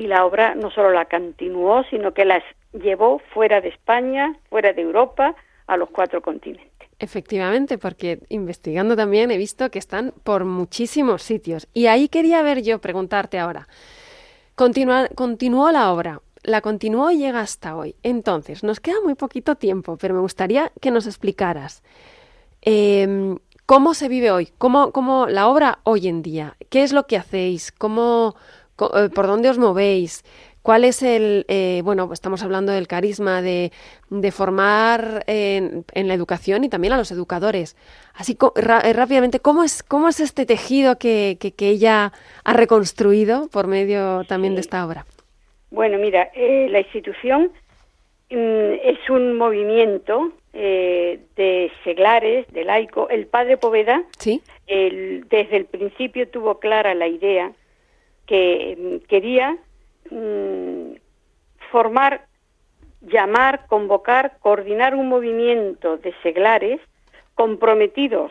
y 0.00 0.06
la 0.06 0.24
obra 0.24 0.54
no 0.54 0.70
solo 0.70 0.92
la 0.92 1.04
continuó, 1.04 1.84
sino 1.90 2.14
que 2.14 2.24
las 2.24 2.42
llevó 2.72 3.20
fuera 3.34 3.60
de 3.60 3.68
España, 3.68 4.34
fuera 4.48 4.72
de 4.72 4.80
Europa, 4.80 5.34
a 5.66 5.76
los 5.76 5.90
cuatro 5.90 6.22
continentes. 6.22 6.88
Efectivamente, 6.98 7.76
porque 7.76 8.20
investigando 8.30 8.96
también 8.96 9.30
he 9.30 9.36
visto 9.36 9.70
que 9.70 9.78
están 9.78 10.14
por 10.24 10.46
muchísimos 10.46 11.22
sitios. 11.22 11.68
Y 11.74 11.86
ahí 11.86 12.08
quería 12.08 12.40
ver 12.40 12.62
yo, 12.62 12.80
preguntarte 12.80 13.38
ahora. 13.38 13.68
continuó 14.54 15.70
la 15.70 15.92
obra, 15.92 16.22
la 16.44 16.62
continuó 16.62 17.10
y 17.10 17.18
llega 17.18 17.40
hasta 17.40 17.76
hoy. 17.76 17.94
Entonces, 18.02 18.64
nos 18.64 18.80
queda 18.80 19.02
muy 19.04 19.16
poquito 19.16 19.56
tiempo, 19.56 19.98
pero 19.98 20.14
me 20.14 20.20
gustaría 20.20 20.72
que 20.80 20.90
nos 20.90 21.06
explicaras 21.06 21.82
em, 22.62 23.36
cómo 23.66 23.92
se 23.92 24.08
vive 24.08 24.30
hoy, 24.30 24.48
cómo, 24.56 24.92
cómo 24.92 25.26
la 25.26 25.46
obra 25.46 25.80
hoy 25.84 26.08
en 26.08 26.22
día, 26.22 26.56
qué 26.70 26.82
es 26.82 26.92
lo 26.94 27.06
que 27.06 27.18
hacéis, 27.18 27.70
cómo, 27.70 28.34
por 28.88 29.26
dónde 29.26 29.50
os 29.50 29.58
movéis, 29.58 30.24
¿Cuál 30.62 30.84
es 30.84 31.02
el, 31.02 31.46
eh, 31.48 31.80
bueno, 31.84 32.10
estamos 32.12 32.42
hablando 32.42 32.72
del 32.72 32.86
carisma 32.86 33.40
de, 33.40 33.72
de 34.10 34.30
formar 34.30 35.24
en, 35.26 35.84
la 35.94 36.14
educación 36.14 36.64
y 36.64 36.68
también 36.68 36.92
a 36.92 36.98
los 36.98 37.10
educadores? 37.10 37.76
Así 38.14 38.32
eh, 38.34 38.92
rápidamente, 38.92 39.40
¿cómo 39.40 39.64
es, 39.64 39.82
¿cómo 39.82 40.08
es 40.08 40.20
este 40.20 40.44
tejido 40.44 40.98
que, 40.98 41.38
que, 41.40 41.68
ella 41.68 42.12
ha 42.44 42.52
reconstruido 42.52 43.48
por 43.48 43.68
medio 43.68 44.24
también 44.24 44.54
de 44.54 44.60
esta 44.60 44.84
obra? 44.84 45.06
Bueno, 45.70 45.96
mira, 45.96 46.30
la 46.36 46.80
institución 46.80 47.52
mm, 48.28 48.72
es 48.84 49.08
un 49.08 49.38
movimiento 49.38 50.32
de 50.52 51.70
seglares, 51.84 52.46
de 52.52 52.64
laico. 52.64 53.08
El 53.08 53.26
padre 53.26 53.56
Poveda, 53.56 54.02
¿Sí? 54.18 54.42
desde 54.66 55.56
el 55.56 55.64
principio 55.64 56.28
tuvo 56.28 56.58
clara 56.58 56.94
la 56.94 57.06
idea 57.06 57.52
que 58.30 58.76
mm, 58.78 59.08
quería 59.08 59.58
mm, 60.08 60.92
formar, 61.72 62.26
llamar, 63.00 63.66
convocar, 63.66 64.38
coordinar 64.38 64.94
un 64.94 65.08
movimiento 65.08 65.96
de 65.96 66.14
seglares 66.22 66.80
comprometidos 67.34 68.30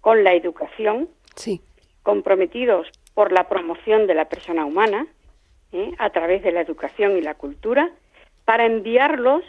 con 0.00 0.24
la 0.24 0.34
educación, 0.34 1.08
sí. 1.36 1.60
comprometidos 2.02 2.88
por 3.14 3.30
la 3.30 3.48
promoción 3.48 4.08
de 4.08 4.14
la 4.14 4.28
persona 4.28 4.64
humana 4.64 5.06
¿eh? 5.70 5.92
a 5.98 6.10
través 6.10 6.42
de 6.42 6.50
la 6.50 6.62
educación 6.62 7.16
y 7.16 7.20
la 7.20 7.34
cultura, 7.34 7.92
para 8.44 8.66
enviarlos 8.66 9.44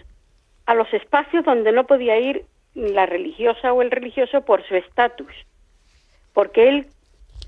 a 0.68 0.76
los 0.76 0.94
espacios 0.94 1.44
donde 1.44 1.72
no 1.72 1.88
podía 1.88 2.20
ir 2.20 2.46
la 2.76 3.08
religiosa 3.08 3.74
o 3.74 3.82
el 3.82 3.90
religioso 3.90 4.42
por 4.42 4.64
su 4.68 4.76
estatus, 4.76 5.34
porque 6.34 6.70
él 6.70 6.88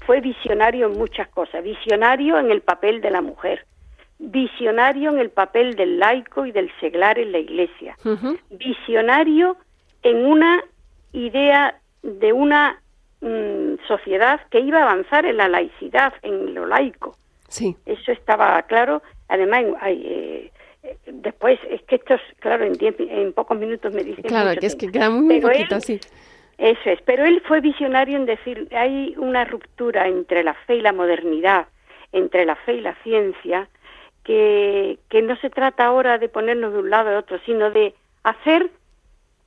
fue 0.10 0.22
visionario 0.22 0.88
en 0.88 0.98
muchas 0.98 1.28
cosas, 1.28 1.64
visionario 1.64 2.40
en 2.40 2.50
el 2.50 2.62
papel 2.62 3.00
de 3.00 3.12
la 3.12 3.22
mujer, 3.22 3.68
visionario 4.18 5.12
en 5.12 5.20
el 5.20 5.30
papel 5.30 5.76
del 5.76 6.00
laico 6.00 6.48
y 6.48 6.52
del 6.52 6.72
seglar 6.80 7.20
en 7.20 7.32
la 7.32 7.38
iglesia, 7.38 7.96
visionario 8.50 9.56
en 10.02 10.26
una 10.26 10.64
idea 11.12 11.80
de 12.02 12.34
una 12.34 12.82
mm, 13.22 13.86
sociedad 13.88 14.42
que 14.50 14.62
iba 14.62 14.80
a 14.80 14.90
avanzar 14.90 15.28
en 15.28 15.38
la 15.38 15.48
laicidad, 15.48 16.12
en 16.24 16.56
lo 16.56 16.66
laico. 16.66 17.16
Sí. 17.48 17.78
Eso 17.86 18.12
estaba 18.12 18.60
claro. 18.64 19.04
Además, 19.28 19.64
eh, 19.86 20.50
después, 21.06 21.60
es 21.70 21.84
que 21.84 21.98
esto 21.98 22.16
es, 22.16 22.22
claro, 22.40 22.66
en, 22.66 22.74
en 22.82 23.34
pocos 23.34 23.60
minutos 23.60 23.94
me 23.94 24.04
dicen. 24.04 24.24
Claro, 24.24 24.60
que 24.60 24.66
es 24.66 24.76
que 24.76 24.92
queda 24.92 25.12
muy, 25.12 25.40
poquito, 25.40 25.80
sí. 25.80 26.00
Eso 26.60 26.90
es, 26.90 27.02
pero 27.04 27.24
él 27.24 27.42
fue 27.48 27.62
visionario 27.62 28.18
en 28.18 28.26
decir, 28.26 28.68
hay 28.76 29.16
una 29.18 29.46
ruptura 29.46 30.10
entre 30.10 30.44
la 30.44 30.54
fe 30.54 30.76
y 30.76 30.82
la 30.82 30.92
modernidad, 30.92 31.68
entre 32.12 32.46
la 32.46 32.58
fe 32.58 32.74
y 32.74 32.82
la 32.82 32.96
ciencia, 32.96 33.70
que, 34.26 35.00
que 35.10 35.22
no 35.22 35.38
se 35.38 35.50
trata 35.50 35.86
ahora 35.86 36.18
de 36.18 36.28
ponernos 36.28 36.74
de 36.74 36.80
un 36.80 36.90
lado 36.90 37.12
de 37.12 37.16
otro, 37.16 37.40
sino 37.46 37.72
de 37.72 37.96
hacer 38.24 38.70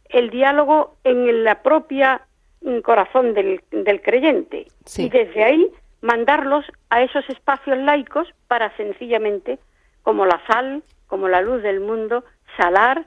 el 0.08 0.30
diálogo 0.30 0.96
en 1.04 1.44
la 1.44 1.62
propia 1.62 2.22
mm, 2.62 2.78
corazón 2.78 3.34
del, 3.34 3.60
del 3.70 4.00
creyente. 4.00 4.68
Y 4.96 5.10
desde 5.10 5.44
ahí 5.44 5.70
mandarlos 6.00 6.64
a 6.88 7.02
esos 7.02 7.28
espacios 7.28 7.76
laicos 7.76 8.26
para 8.48 8.74
sencillamente, 8.78 9.58
como 10.02 10.24
la 10.24 10.40
sal, 10.46 10.82
como 11.08 11.28
la 11.28 11.42
luz 11.42 11.62
del 11.62 11.80
mundo, 11.80 12.24
salar 12.56 13.04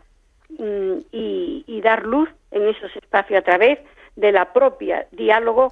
mm, 0.60 0.97
y, 1.12 1.64
y, 1.66 1.82
dar 1.82 2.06
luz 2.06 2.30
en 2.51 2.68
esos 2.68 2.95
espacios 2.95 3.39
a 3.39 3.43
través 3.43 3.80
de 4.16 4.32
la 4.32 4.53
propia 4.53 5.07
diálogo 5.11 5.70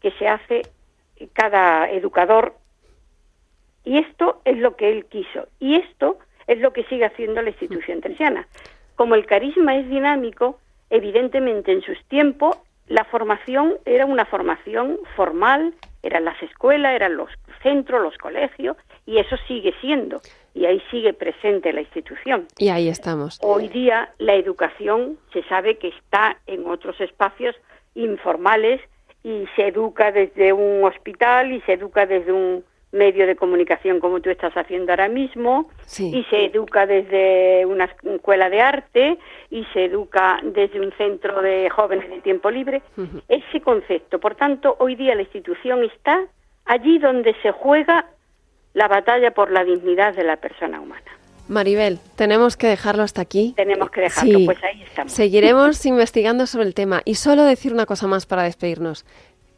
que 0.00 0.10
se 0.12 0.28
hace 0.28 0.62
cada 1.32 1.90
educador. 1.90 2.54
Y 3.84 3.98
esto 3.98 4.40
es 4.44 4.58
lo 4.58 4.76
que 4.76 4.90
él 4.90 5.06
quiso. 5.06 5.48
Y 5.58 5.76
esto 5.76 6.18
es 6.46 6.58
lo 6.58 6.72
que 6.72 6.84
sigue 6.84 7.04
haciendo 7.04 7.42
la 7.42 7.50
institución 7.50 8.00
teresiana. 8.00 8.46
Como 8.96 9.14
el 9.14 9.26
carisma 9.26 9.76
es 9.76 9.88
dinámico, 9.88 10.58
evidentemente 10.90 11.72
en 11.72 11.82
sus 11.82 12.02
tiempos 12.04 12.56
la 12.88 13.04
formación 13.04 13.74
era 13.84 14.06
una 14.06 14.26
formación 14.26 14.98
formal, 15.16 15.74
eran 16.02 16.24
las 16.24 16.40
escuelas, 16.42 16.94
eran 16.94 17.16
los 17.16 17.30
centros, 17.62 18.00
los 18.00 18.16
colegios, 18.16 18.76
y 19.06 19.18
eso 19.18 19.36
sigue 19.48 19.74
siendo, 19.80 20.20
y 20.54 20.66
ahí 20.66 20.80
sigue 20.90 21.12
presente 21.12 21.72
la 21.72 21.80
institución. 21.80 22.46
Y 22.58 22.68
ahí 22.68 22.88
estamos. 22.88 23.40
Hoy 23.42 23.68
día 23.68 24.10
la 24.18 24.34
educación 24.34 25.18
se 25.32 25.42
sabe 25.44 25.78
que 25.78 25.88
está 25.88 26.38
en 26.46 26.66
otros 26.66 27.00
espacios 27.00 27.56
informales 27.96 28.80
y 29.22 29.46
se 29.56 29.68
educa 29.68 30.12
desde 30.12 30.52
un 30.52 30.84
hospital 30.84 31.52
y 31.52 31.60
se 31.62 31.72
educa 31.72 32.06
desde 32.06 32.32
un 32.32 32.64
medio 32.92 33.26
de 33.26 33.36
comunicación 33.36 34.00
como 34.00 34.20
tú 34.20 34.30
estás 34.30 34.56
haciendo 34.56 34.92
ahora 34.92 35.08
mismo 35.08 35.68
y 35.98 36.24
se 36.30 36.46
educa 36.46 36.86
desde 36.86 37.66
una 37.66 37.84
escuela 38.02 38.48
de 38.48 38.60
arte 38.60 39.18
y 39.50 39.64
se 39.72 39.86
educa 39.86 40.38
desde 40.42 40.80
un 40.80 40.92
centro 40.92 41.42
de 41.42 41.68
jóvenes 41.70 42.08
de 42.08 42.20
tiempo 42.20 42.50
libre. 42.50 42.82
Ese 43.28 43.60
concepto, 43.60 44.18
por 44.18 44.34
tanto, 44.36 44.76
hoy 44.78 44.94
día 44.94 45.14
la 45.14 45.22
institución 45.22 45.84
está 45.84 46.24
allí 46.64 46.98
donde 46.98 47.34
se 47.42 47.50
juega 47.50 48.06
la 48.72 48.88
batalla 48.88 49.32
por 49.32 49.50
la 49.50 49.64
dignidad 49.64 50.14
de 50.14 50.24
la 50.24 50.36
persona 50.36 50.80
humana. 50.80 51.15
Maribel, 51.48 51.98
tenemos 52.16 52.56
que 52.56 52.66
dejarlo 52.66 53.02
hasta 53.02 53.22
aquí. 53.22 53.54
Tenemos 53.56 53.90
que 53.90 54.00
dejarlo, 54.00 54.38
pues 54.44 54.62
ahí 54.64 54.82
estamos. 54.82 55.12
Seguiremos 55.12 55.84
investigando 55.86 56.46
sobre 56.46 56.66
el 56.66 56.74
tema 56.74 57.02
y 57.04 57.14
solo 57.14 57.44
decir 57.44 57.72
una 57.72 57.86
cosa 57.86 58.06
más 58.06 58.26
para 58.26 58.42
despedirnos. 58.42 59.04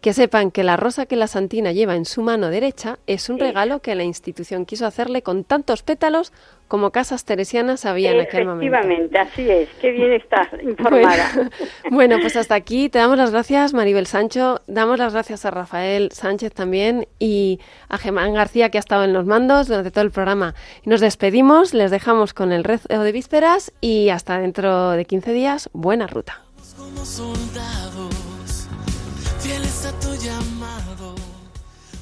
Que 0.00 0.12
sepan 0.12 0.52
que 0.52 0.62
la 0.62 0.76
rosa 0.76 1.06
que 1.06 1.16
la 1.16 1.26
Santina 1.26 1.72
lleva 1.72 1.96
en 1.96 2.04
su 2.04 2.22
mano 2.22 2.50
derecha 2.50 2.98
es 3.08 3.28
un 3.28 3.38
regalo 3.40 3.80
que 3.80 3.96
la 3.96 4.04
institución 4.04 4.64
quiso 4.64 4.86
hacerle 4.86 5.22
con 5.22 5.42
tantos 5.42 5.82
pétalos 5.82 6.32
como 6.68 6.90
casas 6.90 7.24
teresianas 7.24 7.86
había 7.86 8.12
en 8.12 8.20
aquel 8.20 8.44
momento. 8.46 8.76
Efectivamente, 8.76 9.18
así 9.18 9.50
es. 9.50 9.68
Qué 9.80 9.90
bien 9.90 10.12
estás 10.12 10.48
informada. 10.62 11.50
Bueno, 11.90 12.18
pues 12.20 12.36
hasta 12.36 12.54
aquí 12.54 12.90
te 12.90 12.98
damos 12.98 13.16
las 13.16 13.30
gracias, 13.30 13.72
Maribel 13.72 14.06
Sancho. 14.06 14.60
Damos 14.66 14.98
las 14.98 15.14
gracias 15.14 15.44
a 15.46 15.50
Rafael 15.50 16.10
Sánchez 16.12 16.52
también 16.52 17.08
y 17.18 17.58
a 17.88 17.96
Germán 17.98 18.34
García, 18.34 18.70
que 18.70 18.78
ha 18.78 18.80
estado 18.80 19.04
en 19.04 19.14
los 19.14 19.24
mandos 19.24 19.66
durante 19.66 19.90
todo 19.90 20.04
el 20.04 20.10
programa. 20.10 20.54
Nos 20.84 21.00
despedimos, 21.00 21.74
les 21.74 21.90
dejamos 21.90 22.34
con 22.34 22.52
el 22.52 22.64
rezo 22.64 23.02
de 23.02 23.12
vísperas 23.12 23.72
y 23.80 24.10
hasta 24.10 24.38
dentro 24.38 24.90
de 24.90 25.04
15 25.06 25.32
días, 25.32 25.70
buena 25.72 26.06
ruta 26.06 26.42